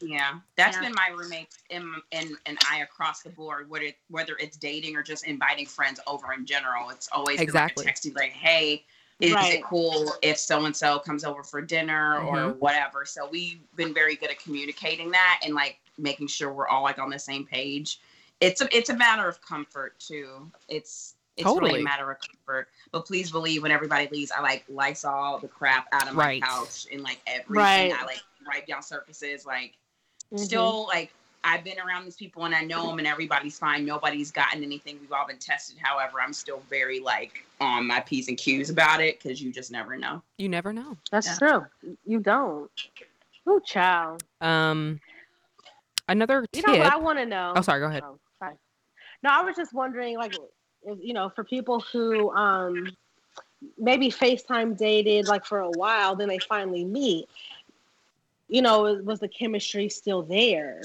[0.02, 0.84] Yeah, that's Yeah.
[0.84, 3.70] been my roommates and, and and I across the board.
[3.70, 7.86] Whether it, whether it's dating or just inviting friends over in general, it's always Exactly.
[7.86, 8.86] like texting like, "Hey,
[9.20, 9.56] is Right.
[9.56, 12.58] it cool if so and so comes over for dinner or Mhm.
[12.60, 16.84] whatever?" So we've been very good at communicating that and like making sure we're all
[16.84, 18.00] like on the same page.
[18.40, 20.52] It's a it's a matter of comfort too.
[20.68, 22.70] It's it's really a matter of comfort.
[22.92, 26.44] But please believe when everybody leaves, I like Lysol the crap out of my Right.
[26.44, 27.56] couch and like everything.
[27.56, 27.94] Right.
[27.94, 29.74] I like wipe down surfaces like
[30.34, 30.40] Mhm.
[30.40, 31.14] still like
[31.44, 33.84] I've been around these people and I know them and everybody's fine.
[33.84, 35.00] Nobody's gotten anything.
[35.02, 35.78] We've all been tested.
[35.82, 39.72] However, I'm still very like on my P's and Q's about it because you just
[39.72, 40.22] never know.
[40.38, 40.98] You never know.
[41.12, 41.38] That's Yeah.
[41.38, 41.66] true.
[42.06, 42.70] You don't.
[43.48, 44.24] Oh, child.
[44.40, 45.00] Um
[46.08, 47.54] another You know what I want to know?
[47.56, 48.04] oh sorry, go ahead.
[48.06, 48.56] Oh, sorry.
[49.24, 50.34] No, I was just wondering, like,
[50.84, 52.96] if, you know, for people who um
[53.78, 57.28] maybe FaceTime dated like for a while, then they finally meet.
[58.52, 60.82] You know, was- was the chemistry still there?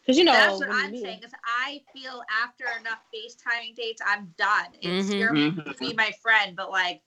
[0.00, 1.22] Because you know, That's what I'm meet- saying.
[1.24, 4.66] Is I feel after enough FaceTiming dates, I'm done.
[4.80, 5.18] It's Mhm.
[5.18, 5.78] you're Mhm.
[5.80, 7.02] be my friend, but like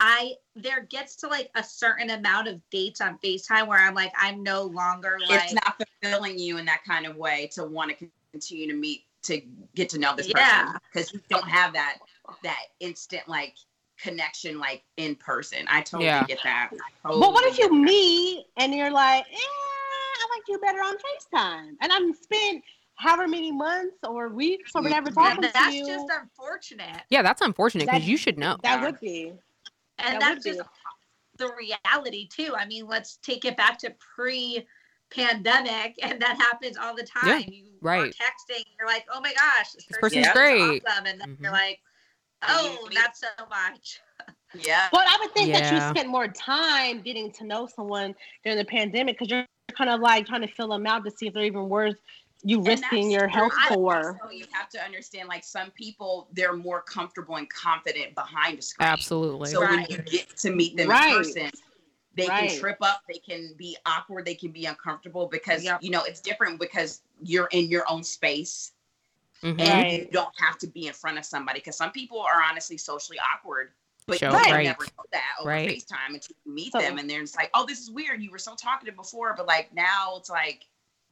[0.00, 4.12] I there gets to like a certain amount of dates on FaceTime where I'm like
[4.16, 7.90] I'm no longer like It's not fulfilling you in that kind of way to want
[7.98, 9.40] to continue to meet to
[9.74, 10.66] get to know this Yeah.
[10.66, 11.98] person because you don't have that
[12.44, 13.56] that instant like
[14.00, 15.64] connection like in person.
[15.68, 16.24] I totally Yeah.
[16.26, 16.70] get that.
[16.72, 17.74] I But what if you that.
[17.74, 22.62] meet and you're like, eh, I like you better on FaceTime, and I'm spent
[22.96, 25.86] however many months or weeks or whatever talking that, to that's you?
[25.86, 27.02] just unfortunate.
[27.10, 28.56] Yeah, that's unfortunate because That- you should know.
[28.62, 28.84] that Yeah.
[28.84, 29.32] would be.
[29.98, 30.68] And That that's would just
[31.38, 32.54] the reality too.
[32.56, 34.66] I mean, let's take it back to pre
[35.10, 37.44] pandemic and that happens all the time.
[37.48, 38.14] You are right.
[38.14, 40.82] texting, you're like, oh my gosh, this, person's great.
[40.86, 41.06] Awesome.
[41.06, 41.42] And then Mhm.
[41.42, 41.87] you're like, And
[42.46, 44.00] oh, you not so much.
[44.54, 44.88] Yeah.
[44.90, 45.90] But I would think that you Yeah.
[45.90, 49.44] spent more time getting to know someone during the pandemic because you're
[49.76, 51.96] kind of like trying to fill them out to see if they're even worth
[52.42, 54.18] you risking your health I- for.
[54.22, 58.62] also, you have to understand, like some people, they're more comfortable and confident behind a
[58.62, 58.88] screen.
[58.88, 59.50] Absolutely.
[59.50, 61.10] So when you get to meet them Right.
[61.10, 61.50] in person,
[62.14, 62.48] they Right.
[62.48, 65.82] can trip up, they can be awkward, they can be uncomfortable because Yep.
[65.82, 68.72] you know it's different because you're in your own space
[69.42, 69.60] Mhm.
[69.60, 72.76] and you don't have to be in front of somebody because some people are honestly
[72.76, 73.72] socially awkward.
[74.06, 74.64] But Sure, you Right.
[74.64, 75.68] never know that over Right.
[75.68, 78.22] FaceTime until you meet So- them and they're just like, oh, this is weird.
[78.22, 80.66] You were so talkative before, but like now it's like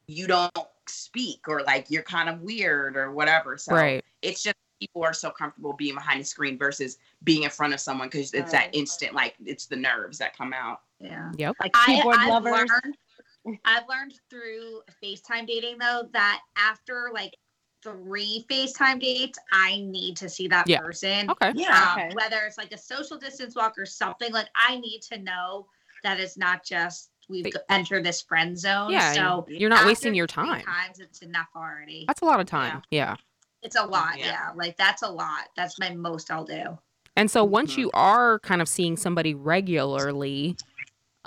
[0.07, 0.51] you don't
[0.87, 3.57] speak or like you're kind of weird or whatever.
[3.57, 4.03] So Right.
[4.21, 7.79] it's just people are so comfortable being behind the screen versus being in front of
[7.79, 11.31] someone because it's that instant like it's the nerves that come out Yeah.
[11.35, 11.55] Yep.
[11.59, 12.69] Like I, keyboard I've lovers.
[12.69, 12.97] learned
[13.65, 17.35] I've learned through FaceTime dating though that after like
[17.91, 20.79] three FaceTime dates, I need to see that Yeah.
[20.79, 21.29] person.
[21.31, 21.53] Okay.
[21.55, 22.09] yeah Um, Okay.
[22.15, 25.67] Whether it's like a social distance walk or something, like I need to know
[26.03, 28.91] that it's not just we've But- entered this friend zone.
[28.91, 29.13] Yeah.
[29.13, 30.63] So you're not wasting your time.
[30.63, 32.05] Times it's enough already.
[32.07, 32.81] That's a lot of time.
[32.91, 33.15] Yeah.
[33.63, 34.17] It's a lot.
[34.17, 34.25] Yeah.
[34.27, 34.49] Yeah.
[34.55, 35.49] Like that's a lot.
[35.55, 36.77] That's my most I'll do.
[37.17, 37.77] And so once Mhm.
[37.79, 40.55] you are kind of seeing somebody regularly,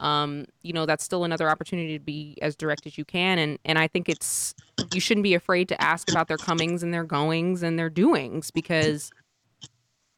[0.01, 3.39] um, you know, that's still another opportunity to be as direct as you can.
[3.39, 4.55] And and I think it's
[4.91, 8.51] you shouldn't be afraid to ask about their comings and their goings and their doings
[8.51, 9.13] because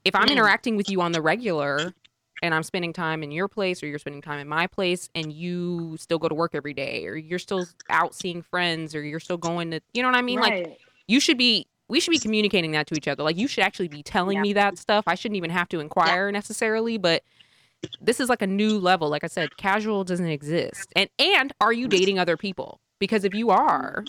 [0.05, 0.33] if I'm Mm.
[0.33, 1.95] interacting with you on the regular
[2.43, 5.33] and I'm spending time in your place or you're spending time in my place and
[5.33, 9.21] you still go to work every day or you're still out seeing friends or you're
[9.21, 10.41] still going to you know what I mean?
[10.41, 13.63] Like you should be we should be communicating that to each other like you should
[13.63, 14.43] actually be telling Yeah.
[14.43, 17.23] me that stuff i shouldn't even have to inquire necessarily but
[18.01, 21.73] this is like a new level like i said casual doesn't exist and and are
[21.73, 24.05] you dating other people because if you are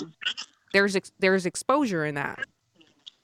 [0.73, 2.39] there's ex- there's exposure in that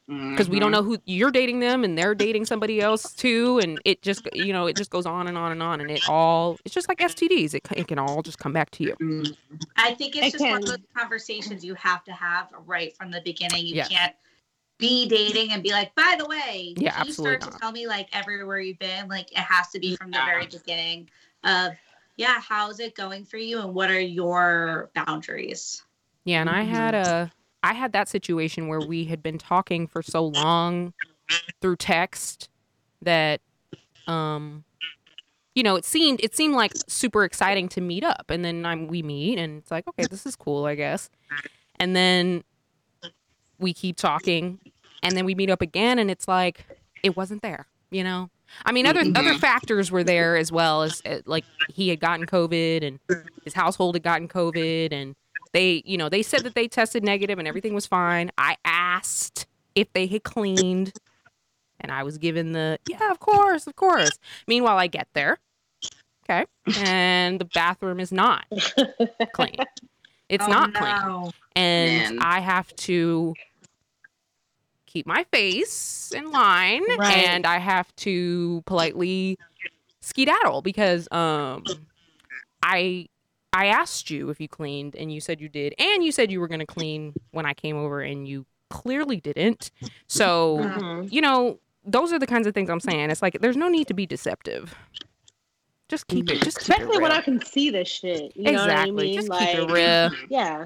[0.07, 0.73] because we don't Mhm.
[0.73, 4.51] know who you're dating them and they're dating somebody else too and it just you
[4.51, 6.97] know it just goes on and on and on and it all it's just like
[6.99, 9.35] stds it, it can all just come back to you Mhm.
[9.81, 13.11] I think it's It just one of those conversations you have to have right from
[13.11, 13.65] the beginning.
[13.65, 13.87] You Yes.
[13.87, 14.13] can't
[14.79, 17.51] be dating and be like, by the way, Yeah, can you start not.
[17.51, 19.07] to tell me like everywhere you've been?
[19.07, 21.09] Like it has to be from the very beginning
[21.43, 21.73] of
[22.15, 25.83] yeah, how's it going for you and what are your boundaries?
[26.25, 30.01] Yeah, and I had a I had that situation where we had been talking for
[30.01, 30.93] so long
[31.61, 32.49] through text
[33.01, 33.41] that
[34.07, 34.63] um
[35.55, 38.87] you know, it seemed it seemed like super exciting to meet up and then I'm
[38.87, 41.09] we meet and it's like, okay, this is cool, I guess.
[41.79, 42.43] And then
[43.59, 44.59] we keep talking
[45.03, 46.65] and then we meet up again and it's like
[47.03, 48.29] it wasn't there, you know?
[48.65, 49.39] I mean, other other Mhm.
[49.39, 52.99] factors were there as well as uh, like he had gotten COVID and
[53.43, 55.15] his household had gotten COVID and
[55.53, 58.31] they, you know, they said that they tested negative and everything was fine.
[58.37, 59.45] I asked
[59.75, 60.93] if they had cleaned
[61.79, 64.19] and I was given the, yeah, of course, of course.
[64.47, 65.37] Meanwhile, I get there.
[66.29, 66.45] Okay.
[66.77, 68.45] And the bathroom is not
[69.33, 69.55] clean.
[70.27, 72.19] It's Oh, not clean and Man.
[72.21, 73.33] I have to
[74.89, 77.11] keep my face in line Right.
[77.13, 79.37] and I have to politely
[80.01, 81.87] skedaddle because um
[82.63, 83.07] I
[83.53, 86.39] I asked you if you cleaned and you said you did and you said you
[86.39, 89.71] were going to clean when I came over and you clearly didn't.
[90.07, 91.11] So, Mhm.
[91.11, 93.09] you know, those are the kinds of things I'm saying.
[93.09, 94.75] It's like there's no need to be deceptive.
[95.87, 97.11] Just keep it just keep Especially it when.
[97.11, 98.35] I can see this shit.
[98.35, 99.07] You know what I exactly.
[99.07, 99.15] mean?
[99.15, 100.11] Just like, keep it real.
[100.29, 100.65] yeah.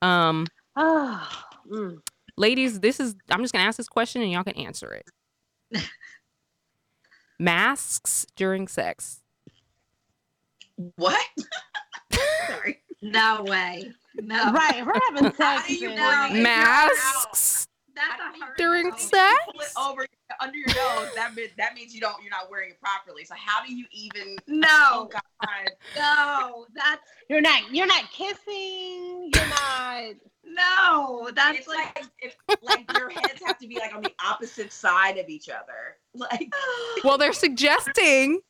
[0.00, 0.46] Um
[0.76, 2.00] Ah, mm.
[2.36, 5.08] Ladies, this is I'm just gonna ask this question and y'all can answer it.
[7.38, 9.20] Masks during sex.
[10.96, 11.20] what
[12.46, 13.92] sorry No way.
[14.16, 14.52] No.
[14.52, 15.66] Right, we're having How sex.
[15.68, 16.28] do you know?
[16.32, 17.66] Masks
[17.96, 18.96] That's How a you during no.
[18.96, 19.34] sex.
[19.50, 20.06] pull it over
[20.40, 23.34] under your nose that means that means you don't you're not wearing it properly so
[23.36, 25.22] how do you even oh No, god
[25.96, 27.62] no, that's You're not.
[27.72, 29.30] You're not kissing.
[29.34, 30.14] You're not.
[30.46, 34.12] No, that's it's like, like it's like your heads have to be like on the
[34.24, 36.52] opposite side of each other like
[37.02, 38.40] Well, they're suggesting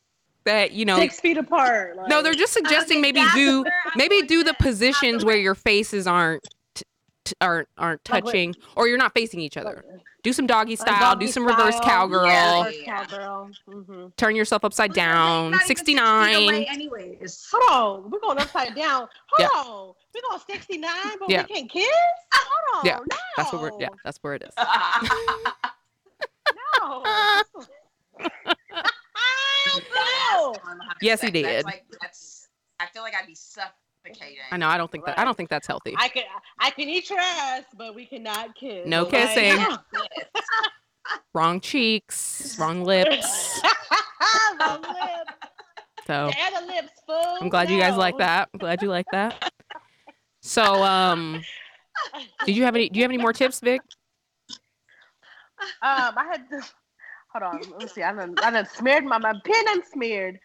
[0.43, 0.97] that you know.
[0.97, 1.95] six feet apart.
[1.97, 3.65] Like, No, they're just suggesting Okay, maybe do
[3.95, 4.61] maybe do the next.
[4.61, 6.43] positions where your faces aren't
[6.75, 6.83] t-
[7.25, 9.83] t- aren't aren't touching or you're not facing each other.
[10.25, 10.99] Do some doggy style.
[10.99, 12.25] doggy do some reverse cowgirl.
[12.25, 12.63] Yeah.
[12.65, 13.49] Reverse cowgirl.
[13.69, 14.07] Mm-hmm.
[14.17, 15.51] Turn yourself upside Well, down.
[15.51, 16.43] not even six Sixty feet nine.
[16.43, 17.47] away Anyways.
[17.53, 19.07] Hold on, we're going upside down.
[19.29, 21.45] Hold on, we're going sixty nine, but Yeah.
[21.47, 21.85] we can't kiss.
[22.33, 23.15] Hold on, Yeah, no.
[23.37, 23.71] That's what we're.
[23.79, 24.51] Yeah, that's where it is.
[26.81, 27.03] No.
[27.03, 27.43] no.
[31.01, 31.65] Yes, he That's did.
[31.65, 32.47] like that's
[32.79, 33.35] I feel like I'd be
[34.07, 34.37] suffocating.
[34.51, 34.67] I know.
[34.67, 35.17] I don't think that.
[35.19, 35.95] I don't think that's healthy.
[35.97, 36.23] I can
[36.59, 38.87] I can eat your ass, but we cannot kiss.
[38.87, 39.77] No Like- kissing.
[41.33, 42.57] Wrong cheeks.
[42.59, 43.61] Wrong lips.
[44.57, 45.27] My lip.
[46.07, 47.37] So And the lips, fool.
[47.41, 48.49] I'm glad you guys like that.
[48.53, 49.51] I'm glad you like that.
[50.41, 51.41] So um
[52.45, 52.89] Did you have any?
[52.89, 53.81] Do you have any more tips, Vic?
[55.81, 56.61] Um, I had to
[57.31, 57.61] hold on.
[57.71, 58.03] Let me see.
[58.03, 60.39] I done, I done smeared my my pen and smeared.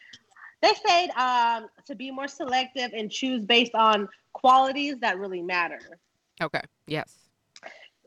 [0.62, 5.98] They said um to be more selective and choose based on qualities that really matter.
[6.42, 6.62] Okay.
[6.86, 7.16] Yes.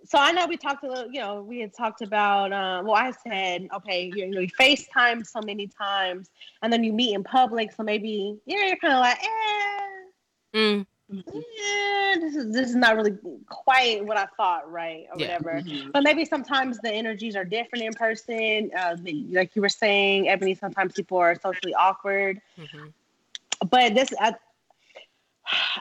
[0.05, 2.95] So I know we talked a little, you know, we had talked about, um, well,
[2.95, 6.29] I said, okay, you, know, you FaceTime so many times
[6.61, 7.71] and then you meet in public.
[7.71, 9.83] So maybe, you know, you're kind of like, eh,
[10.53, 10.85] Mm,
[11.19, 15.07] eh, this is, this is not really quite what I thought, right?
[15.11, 15.37] Or Yeah.
[15.39, 15.61] whatever.
[15.61, 15.91] Mhm.
[15.91, 18.71] But maybe sometimes the energies are different in person.
[18.75, 18.97] Uh,
[19.31, 22.41] like you were saying, Ebony, sometimes people are socially awkward.
[22.57, 22.93] mhm.
[23.69, 24.35] But this, I,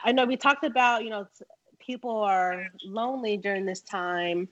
[0.03, 1.27] I know we talked about, you know,
[1.79, 4.47] people are lonely during this time,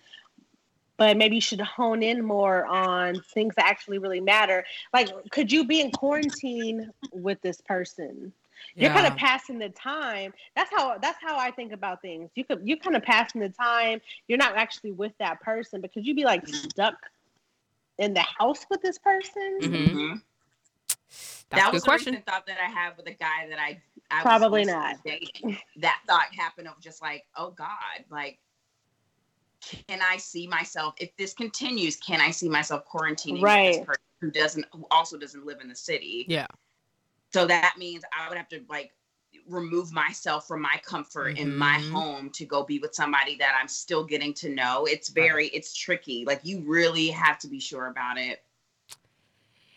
[0.98, 4.66] but maybe you should hone in more on things that actually really matter.
[4.94, 8.34] Like, could you be in quarantine with this person?
[8.76, 10.34] You're kind of passing the time.
[10.55, 12.30] That's how that's how I think about things.
[12.36, 14.01] You could you're kind of passing the time.
[14.28, 16.95] You're not actually with that person because you'd be like stuck
[17.97, 19.59] in the house with this person.
[19.62, 19.89] Mhm.
[19.91, 20.22] Mhm.
[21.49, 22.14] That's that a was good question.
[22.14, 24.95] a recent thought that I have with a guy that I, I Probably was not.
[25.03, 25.57] dating.
[25.78, 28.39] That thought happened of just like, oh God, like,
[29.88, 31.97] can I see myself if this continues?
[31.97, 33.74] Can I see myself quarantining Right.
[33.74, 36.26] this person who doesn't, who also doesn't live in the city?
[36.30, 36.47] Yeah.
[37.34, 38.92] So that means I would have to like
[39.48, 41.92] remove myself from my comfort in my Mhm.
[41.92, 44.86] home to go be with somebody that I'm still getting to know.
[44.86, 46.26] It's very, it's tricky.
[46.26, 48.44] Like you really have to be sure about it.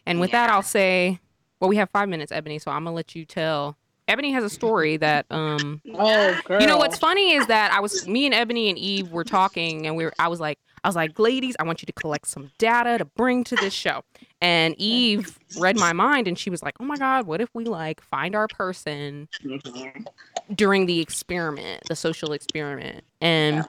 [0.06, 0.46] And with Yeah.
[0.46, 1.20] that, I'll say,
[1.60, 3.76] well, we have five minutes, Ebony, so I'm gonna let you tell.
[4.08, 6.60] Ebony has a story that um Oh, girl.
[6.60, 9.86] You know what's funny is that I was me and Ebony and Eve were talking
[9.86, 12.26] and we were I was like I was like, ladies, I want you to collect
[12.26, 14.02] some data to bring to this show.
[14.42, 17.64] And Eve read my mind and she was like, Oh my God, what if we
[17.64, 20.06] like find our person Mhm.
[20.54, 23.02] during the experiment, the social experiment?
[23.22, 23.66] And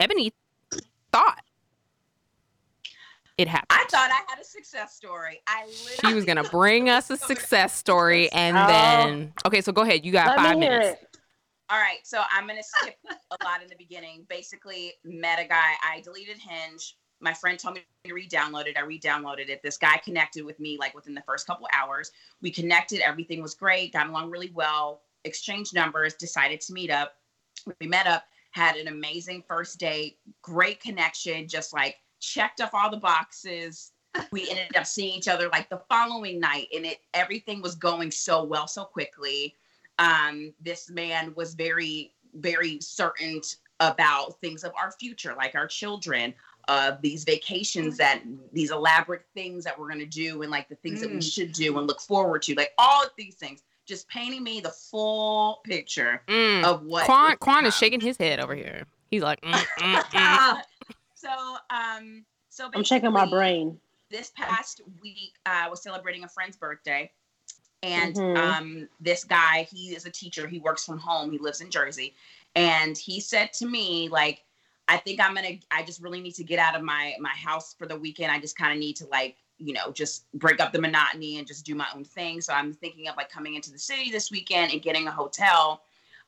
[0.00, 0.32] Ebony
[1.12, 1.42] thought
[3.36, 3.66] it happened.
[3.70, 5.40] I thought I had a success story.
[5.46, 8.66] I literally she was gonna bring us a success story and Oh.
[8.66, 10.04] then okay, so go ahead.
[10.04, 11.00] You got Let five minutes.
[11.00, 11.17] it.
[11.70, 14.24] All right, so I'm gonna skip a lot in the beginning.
[14.28, 15.74] Basically, met a guy.
[15.84, 16.96] I deleted Hinge.
[17.20, 18.76] My friend told me to re-download it.
[18.76, 19.60] I re-downloaded it.
[19.62, 22.12] This guy connected with me like within the first couple hours.
[22.40, 23.00] We connected.
[23.00, 23.92] Everything was great.
[23.92, 25.02] Got along really well.
[25.24, 26.14] Exchanged numbers.
[26.14, 27.16] Decided to meet up.
[27.80, 28.24] We met up.
[28.52, 30.18] Had an amazing first date.
[30.42, 31.48] Great connection.
[31.48, 33.92] Just like checked off all the boxes.
[34.30, 38.10] We ended up seeing each other like the following night, and it everything was going
[38.10, 39.54] so well so quickly
[39.98, 43.40] um, this man was very, very certain
[43.80, 46.34] about things of our future, like our children,
[46.68, 48.22] uh, these vacations that
[48.52, 51.32] these elaborate things that we're going to do, and like the things that we Mm.
[51.32, 54.70] should do and look forward to, like all of these things, just painting me the
[54.70, 56.64] full picture Mm.
[56.64, 57.04] of what.
[57.04, 58.84] Quan Quan is shaking his head over here.
[59.10, 60.62] He's like, mm, mm, mm.
[61.14, 63.80] So, um, so I'm checking my brain.
[64.10, 67.10] this past week uh, I was celebrating a friend's birthday
[67.82, 68.36] and Mhm.
[68.36, 72.14] um, this guy he is a teacher he works from home he lives in jersey
[72.56, 74.44] and he said to me like
[74.88, 77.74] i think i'm gonna i just really need to get out of my my house
[77.74, 80.72] for the weekend i just kind of need to like you know just break up
[80.72, 83.70] the monotony and just do my own thing so i'm thinking of like coming into
[83.70, 85.82] the city this weekend and getting a hotel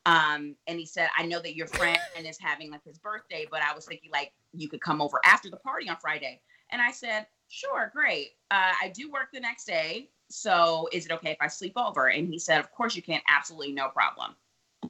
[0.07, 3.61] um, and he said i know that your friend is having like his birthday but
[3.61, 6.39] i was thinking like you could come over after the party on friday
[6.71, 8.31] and I said, sure, great.
[8.49, 10.09] Uh, I do work the next day.
[10.31, 12.07] So is it okay if I sleep over?
[12.07, 13.21] And he said, of course you can.
[13.27, 14.35] Absolutely no problem.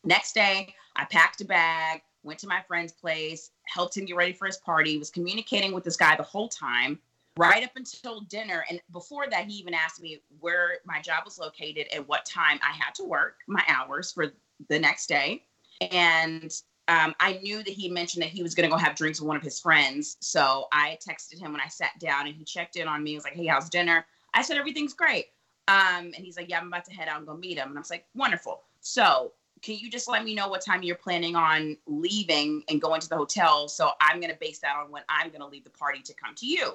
[0.03, 4.33] Next day, I packed a bag, went to my friend's place, helped him get ready
[4.33, 6.99] for his party, was communicating with this guy the whole time,
[7.37, 8.63] right up until dinner.
[8.69, 12.59] And before that, he even asked me where my job was located and what time
[12.63, 14.33] I had to work, my hours for
[14.69, 15.43] the next day.
[15.91, 16.53] And
[16.87, 19.27] um, I knew that he mentioned that he was going to go have drinks with
[19.27, 20.17] one of his friends.
[20.19, 23.11] So I texted him when I sat down and he checked in on me.
[23.11, 24.05] He was like, Hey, how's dinner?
[24.33, 25.27] I said, Everything's great.
[25.67, 27.69] Um, and he's like, Yeah, I'm about to head out and go meet him.
[27.69, 28.61] And I was like, Wonderful.
[28.81, 32.99] So can you just let me know what time you're planning on leaving and going
[33.01, 33.67] to the hotel?
[33.67, 36.13] So I'm going to base that on when I'm going to leave the party to
[36.13, 36.73] come to you.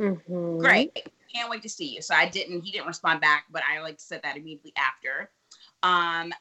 [0.00, 0.58] Mhm.
[0.60, 1.08] Great.
[1.32, 2.02] Can't wait to see you.
[2.02, 5.30] So I didn't, he didn't respond back, but I like said that immediately after.
[5.82, 6.32] Um,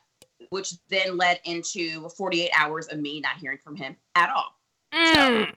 [0.50, 4.56] which then led into 48 hours of me not hearing from him at all.
[4.94, 5.48] Mm.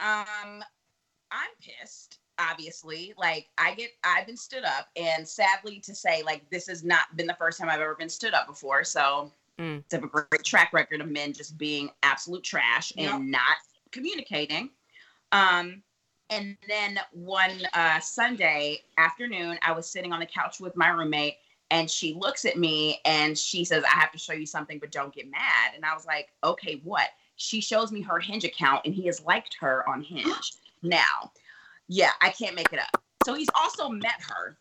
[0.00, 0.64] Um,
[1.30, 2.07] I'm pissed,
[2.38, 3.14] obviously.
[3.16, 7.16] Like I get I've been stood up and sadly to say, like, this has not
[7.16, 8.84] been the first time I've ever been stood up before.
[8.84, 9.80] So Mm.
[9.80, 13.56] it's a great track record of men just being absolute trash and not
[13.90, 14.70] communicating.
[15.32, 15.82] Um,
[16.30, 21.38] and then one uh, Sunday afternoon, I was sitting on the couch with my roommate,
[21.72, 24.92] and she looks at me and she says, "I have to show you something, but
[24.92, 28.82] don't get mad." And I was like, "Okay, what?" she shows me her Hinge account
[28.84, 30.52] and he has liked her on Hinge.
[30.82, 31.32] now,
[31.88, 33.02] yeah, I can't make it up.
[33.24, 34.56] So he's also met her.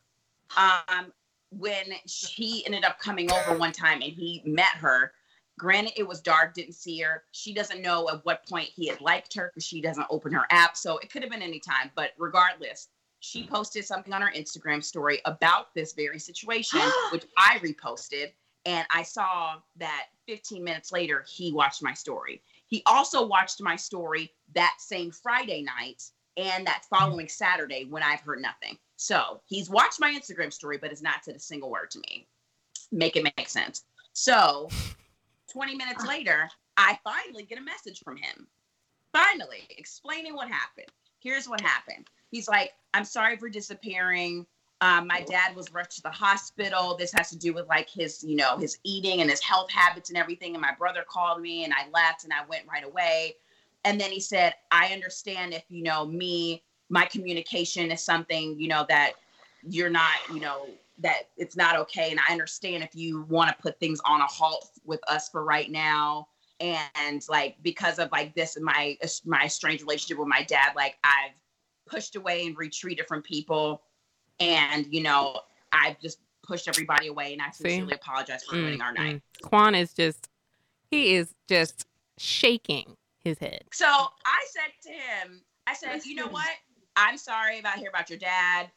[0.57, 1.11] Um,
[1.51, 5.13] when she ended up coming over one time and he met her.
[5.57, 7.23] Granted, it was dark, didn't see her.
[7.32, 10.45] She doesn't know at what point he had liked her because she doesn't open her
[10.51, 10.78] app.
[10.78, 11.89] So it could have been any time.
[11.95, 16.80] But regardless, she posted something on her Instagram story about this very situation,
[17.11, 18.32] which I reposted.
[18.65, 22.41] And I saw that 15 minutes later, he watched my story.
[22.67, 26.03] He also watched my story that same Friday night
[26.38, 28.77] and that following Saturday when I've heard nothing.
[28.95, 32.27] So he's watched my Instagram story, but has not said a single word to me.
[32.91, 33.83] Make it make sense.
[34.13, 34.69] So
[35.51, 38.47] 20 minutes later, I finally get a message from him.
[39.11, 40.88] Finally, explaining what happened.
[41.19, 42.07] Here's what happened.
[42.29, 44.45] He's like, I'm sorry for disappearing.
[44.81, 46.95] Um, my dad was rushed to the hospital.
[46.95, 50.09] This has to do with like his, you know, his eating and his health habits
[50.09, 50.53] and everything.
[50.53, 53.35] And my brother called me and I left and I went right away.
[53.84, 58.67] And then he said, I understand if, you know, me, my communication is something, you
[58.67, 59.13] know, that
[59.63, 60.67] you're not, you know,
[60.99, 62.11] that it's not okay.
[62.11, 65.43] And I understand if you want to put things on a halt with us for
[65.43, 66.28] right now.
[66.59, 71.36] And like because of like this my my strange relationship with my dad, like I've
[71.86, 73.84] pushed away and retreated from people.
[74.39, 75.39] And, you know,
[75.71, 77.63] I've just pushed everybody away and I See?
[77.63, 79.03] sincerely apologize for ruining our mm-hmm.
[79.03, 79.21] night.
[79.43, 80.30] Quan is just,
[80.89, 81.86] he is just
[82.17, 82.95] shaking
[83.28, 83.63] his head.
[83.73, 86.47] So I said to him, I said, you know what?
[86.95, 88.71] I'm sorry about hear about your dad.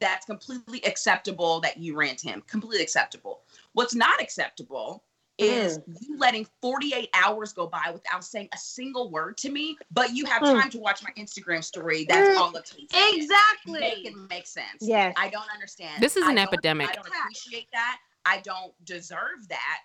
[0.00, 2.42] That's completely acceptable that you rant him.
[2.46, 3.42] Completely acceptable.
[3.74, 5.04] What's not acceptable
[5.36, 10.14] is you letting 48 hours go by without saying a single word to me, but
[10.14, 10.60] you have Mm.
[10.60, 12.04] time to watch my Instagram story.
[12.08, 12.92] That's all it takes.
[12.94, 13.80] Exactly.
[13.80, 14.22] Make Exactly.
[14.22, 14.78] it make sense.
[14.80, 15.14] Yes.
[15.16, 16.02] I don't understand.
[16.02, 16.90] This is an don't- epidemic.
[16.90, 17.98] I don't appreciate that.
[18.26, 19.80] I don't deserve that.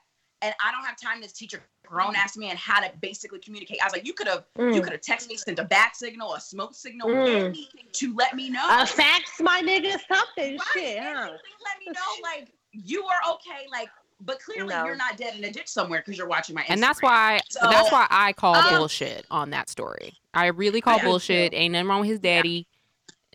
[0.45, 3.79] And I don't have time to teach a grown ass man how to basically communicate.
[3.81, 4.83] I was like, you could have you Mm.
[4.83, 7.45] could have texted me, sent a back signal, a smoke signal, Mm.
[7.45, 8.63] anything to let me know.
[8.69, 10.57] A fax, my nigga, something.
[10.57, 11.05] Right, Shit, huh?
[11.21, 13.65] anything let me know, like you are okay.
[13.71, 13.89] Like,
[14.21, 14.85] but clearly No.
[14.85, 16.69] you're not dead in a ditch somewhere because you're watching my Instagram.
[16.69, 20.13] And that's why So- that's why I call Um, bullshit on that story.
[20.35, 21.05] I really call Yeah.
[21.05, 21.53] bullshit.
[21.55, 22.37] Ain't nothing wrong with his Yeah.
[22.37, 22.67] daddy.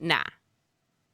[0.00, 0.22] Nah.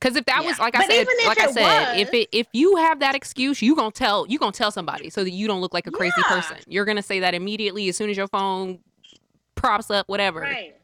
[0.01, 0.64] Cause if that was Yeah.
[0.64, 3.62] like I But said, like I it said, if it if you have that excuse,
[3.62, 6.12] you gonna tell you gonna tell somebody so that you don't look like a crazy
[6.18, 6.28] Yeah.
[6.28, 6.59] person.
[6.66, 8.80] You're gonna say that immediately as soon as your phone
[9.55, 10.40] props up, whatever.
[10.40, 10.74] Right.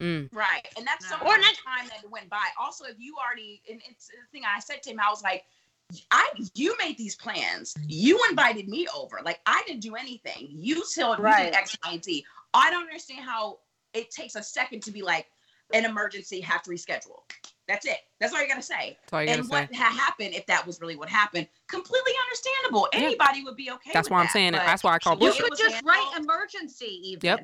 [0.00, 0.30] Mm.
[0.32, 0.66] Right.
[0.78, 1.18] And that's No.
[1.18, 2.48] so Or much not- time that went by.
[2.58, 5.44] Also, if you already, and it's the thing I said to him, I was like,
[6.10, 7.74] I, you made these plans.
[7.86, 9.20] You invited me over.
[9.22, 10.48] Like I didn't do anything.
[10.50, 11.54] You told me Right.
[11.54, 12.24] X, Y, and Z.
[12.54, 13.58] I don't understand how
[13.92, 15.30] it takes a second to be like
[15.74, 17.20] an emergency, have to reschedule.
[17.68, 17.98] That's it.
[18.20, 18.98] That's all you gotta say.
[19.02, 19.52] That's all you gotta and say.
[19.52, 22.88] what ha- happened, if that was really what happened, completely understandable.
[22.92, 23.00] Yeah.
[23.00, 23.90] Anybody would be okay.
[23.94, 24.62] That's with why I'm that, saying it.
[24.64, 27.20] That's why I call the way You could just write emergency even.
[27.22, 27.40] Yep.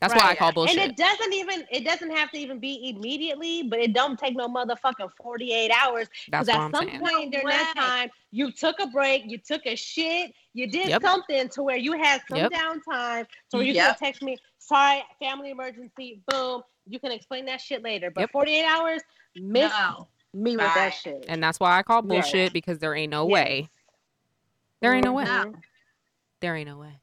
[0.00, 0.78] That's why I call bullshit.
[0.78, 4.36] And it doesn't even it doesn't have to even be immediately, but it don't take
[4.36, 6.08] no motherfucking 48 hours.
[6.30, 7.00] That's Because what at I'm some saying.
[7.00, 11.02] point during that time, you took a break, you took a shit, you did Yep.
[11.02, 12.52] something to where you had some Yep.
[12.52, 13.26] downtime.
[13.48, 13.86] So mm, you Yep.
[13.86, 16.62] can text me, sorry, family emergency, boom.
[16.86, 18.10] You can explain that shit later.
[18.10, 18.30] But Yep.
[18.32, 19.02] 48 hours,
[19.36, 20.08] miss No.
[20.34, 20.74] me with Right.
[20.74, 21.24] that shit.
[21.28, 22.08] And that's why I call Right.
[22.08, 23.32] bullshit because there ain't no Yes.
[23.32, 23.68] way.
[24.80, 25.24] There ain't no way.
[25.24, 25.52] Mhm.
[25.52, 25.60] No.
[26.40, 27.00] There ain't no way.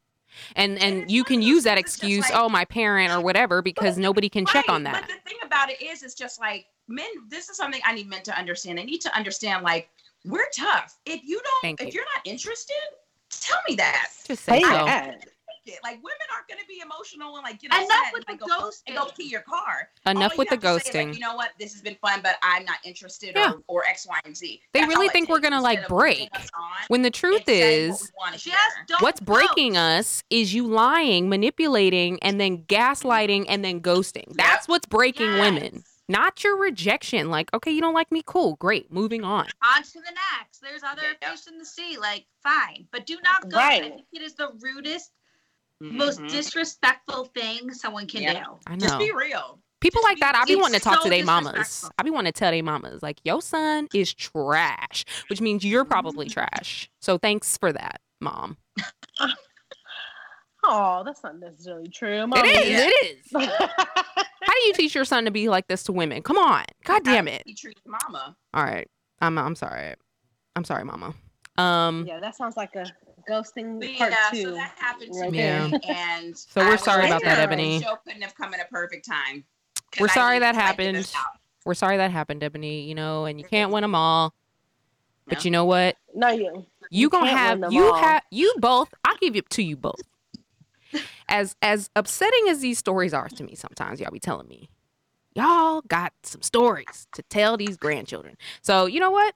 [0.55, 3.11] And And and you can use that things, it's just excuse, like- oh my parent
[3.11, 4.93] or whatever, because nobody can check on that.
[4.93, 7.09] But the thing about it is, it's just like men.
[7.27, 8.77] This is something I need men to understand.
[8.77, 9.89] They need to understand, like
[10.23, 10.97] we're tough.
[11.05, 11.93] If you don't, Thank if you.
[11.99, 12.75] you're not interested,
[13.29, 14.09] tell me that.
[14.25, 14.85] Just say Say so.
[15.65, 15.75] That.
[15.83, 18.45] Like women aren't going to be emotional and like get Enough upset with and, the
[18.45, 19.15] like, go, and go ghosting.
[19.17, 19.89] pee your car.
[20.05, 21.13] Enough All with you the have to say like, ghosting.
[21.13, 21.51] you know what?
[21.59, 23.51] This has been fun, but I'm not interested, Yeah.
[23.67, 24.61] or, or X, Y, and Z.
[24.73, 26.41] They That's really think we're gonna, like, instead of leading break.
[26.87, 28.55] When the truth is, saying what is, we wanna Just hear.
[28.87, 34.33] don't what's breaking us is you lying, manipulating, and then gaslighting and then ghosting.
[34.33, 35.39] That's what's breaking Yes.
[35.39, 35.83] women.
[36.09, 37.29] Not your rejection.
[37.29, 39.47] Like, okay, you don't like me, cool, great, moving on.
[39.63, 40.59] On to the next.
[40.61, 41.31] There's other Yeah.
[41.31, 41.97] fish in the sea.
[41.97, 42.87] Like, fine.
[42.91, 43.55] But do not go.
[43.57, 43.83] Right.
[43.83, 45.11] I think it is the rudest,
[45.81, 46.29] most Mhm.
[46.29, 48.43] disrespectful thing someone can Yeah.
[48.43, 48.59] do.
[48.67, 48.99] I Just know.
[48.99, 49.59] be real.
[49.79, 51.53] People Just like be- that, I be wanting to talk so to their mamas.
[51.53, 51.89] disrespectful.
[51.97, 55.85] I be wanting to tell their mamas, like, your son is trash, which means you're
[55.85, 56.89] probably trash.
[57.01, 58.57] So thanks for that, mom.
[60.63, 62.21] Oh, that's not necessarily true.
[62.21, 62.49] It Mommy.
[62.49, 62.91] is.
[62.93, 63.31] It is.
[63.33, 66.21] How do you teach your son to be like this to women?
[66.21, 66.63] Come on.
[66.83, 67.41] God damn it.
[67.47, 68.35] He treats mama.
[68.53, 68.87] All right.
[69.21, 69.95] I'm I'm sorry.
[70.55, 71.15] I'm sorry, mama.
[71.57, 72.85] Um yeah, that sounds like a
[73.29, 74.43] ghosting But part yeah, two.
[74.43, 75.71] so that happened to right me, there.
[75.87, 77.81] and So we're I sorry about that, the Ebony.
[77.81, 79.43] Show couldn't have come at a perfect time.
[79.99, 81.37] We're sorry needed that to, like, get this happened.
[81.65, 84.33] we're sorry that happened, Ebony, you know, and you can't win them all.
[85.27, 85.45] But No.
[85.45, 85.97] you know what?
[86.15, 86.43] no, you.
[86.53, 87.95] You You gonna can't have you all.
[88.01, 88.93] have you both.
[89.05, 90.01] I'll give it to you both.
[91.29, 94.69] as as upsetting as these stories are to me sometimes y'all be telling me
[95.33, 99.33] y'all got some stories to tell these grandchildren so you know what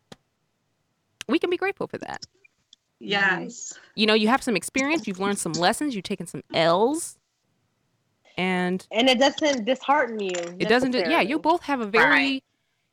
[1.30, 2.26] we can be grateful for that
[3.10, 3.78] Yes.
[3.96, 7.18] you know you have some experience you've learned some lessons you've taken some l's
[8.38, 10.32] and And it doesn't dishearten you.
[10.60, 12.44] it doesn't do, yeah you both have a very Right.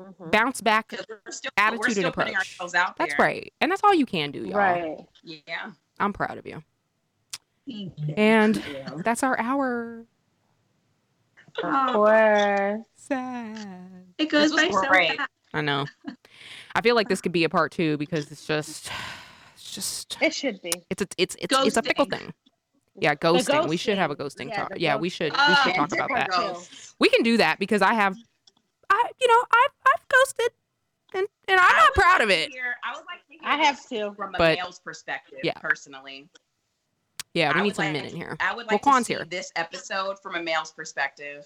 [0.00, 0.30] Mhm.
[0.32, 2.48] bounce back we're still, Attitude we're and still putting approach.
[2.60, 3.06] ourselves out there.
[3.06, 4.98] that's right and that's all you can do y'all Right.
[5.22, 5.70] Yeah.
[6.00, 6.62] i'm proud of you
[7.66, 7.92] you.
[8.16, 8.90] and Yeah.
[9.04, 10.04] that's our hour
[11.58, 12.86] Of Oh, course.
[12.96, 15.28] sad it goes by so fast.
[15.54, 15.86] i know
[16.74, 18.90] i feel like this could be a part two because it's just it's
[19.72, 20.72] just It should be.
[20.90, 22.32] it's a it's it's, it's a fickle thing
[23.00, 23.68] yeah ghosting.
[23.68, 24.46] we should have a ghosting.
[24.46, 25.12] ghosting Yeah, talk yeah we ghosting.
[25.12, 26.30] should we Oh, should talk about that.
[26.30, 26.94] Ghosts.
[27.00, 28.14] we can do that because i have
[28.90, 30.48] i you know i've i've ghosted
[31.14, 33.56] and and i'm not proud like of it hear- I would like to hear I
[33.64, 34.12] have this to.
[34.14, 35.54] from a But- male's perspective, Yeah.
[35.60, 36.28] personally.
[37.34, 39.12] yeah we I need some like men in here I would Well, like Quan's to
[39.14, 39.24] see here.
[39.24, 41.44] this episode from a male's perspective.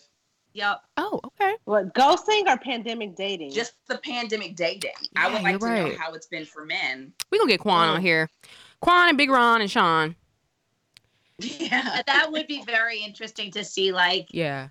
[0.57, 0.81] Yep.
[0.97, 3.51] oh okay What ghosting or pandemic dating?
[3.53, 4.91] Just the pandemic dating.
[5.15, 5.93] I would like to right.
[5.93, 7.13] know how it's been for men.
[7.31, 8.03] we gonna get quan on Mm.
[8.05, 8.31] here
[8.81, 10.17] quan and big ron and sean
[11.39, 12.01] Yeah.
[12.07, 13.93] That would be very interesting to see.
[13.93, 14.69] Like, yeah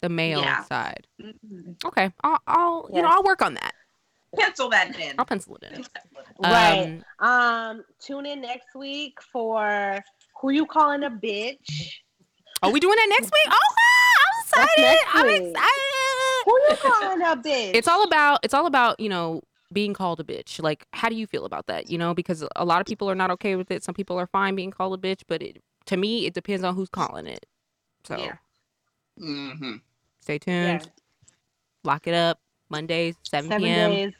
[0.00, 0.62] the male Yeah.
[0.64, 1.84] side mhm.
[1.84, 3.74] okay i'll, I'll you know i'll work on that
[4.38, 5.14] Pencil that in.
[5.18, 5.84] i'll pencil it in
[6.42, 7.02] right.
[7.18, 9.98] um, Um, tune in next week for
[10.40, 11.94] who you calling a bitch.
[12.62, 14.07] are we doing that next week oh wow, i'm That's
[14.64, 14.98] excited.
[15.12, 16.44] I'm excited.
[16.44, 17.74] Who you calling a bitch?
[17.74, 19.42] it's all about it's all about you know
[19.72, 20.62] being called a bitch.
[20.62, 22.14] Like how do you feel about that you know?
[22.14, 23.82] Because a lot of people are not okay with it.
[23.84, 26.74] Some people are fine being called a bitch but it, to me it depends on
[26.74, 27.44] who's calling it.
[28.04, 28.34] So Yeah.
[29.18, 29.76] hmm
[30.20, 30.82] stay tuned.
[30.82, 30.88] Yeah.
[31.84, 32.40] lock it up.
[32.70, 34.12] Mondays 7, seven p.m days.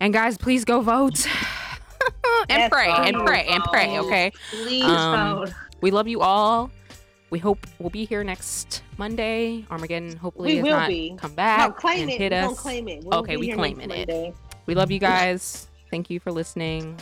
[0.00, 1.26] and guys please go vote.
[2.48, 3.26] And Yes, pray and vote.
[3.26, 4.32] pray and pray okay?
[4.50, 5.50] Please Um, vote.
[5.82, 6.70] we love you all
[7.30, 11.14] we hope we'll be here next monday armageddon hopefully We will not be.
[11.16, 12.18] come No, back claim and it.
[12.18, 13.04] hit we us claim it.
[13.04, 14.08] We'll Okay, be we here claiming next it.
[14.08, 14.34] Monday.
[14.66, 16.96] we love you guys thank you for listening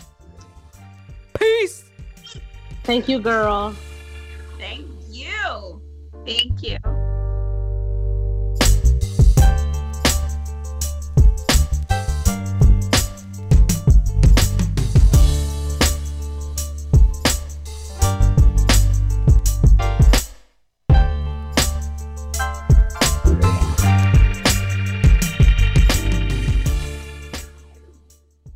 [1.34, 1.84] peace
[2.84, 3.74] Thank you, girl.
[4.58, 5.82] Thank you.
[6.24, 6.78] Thank you.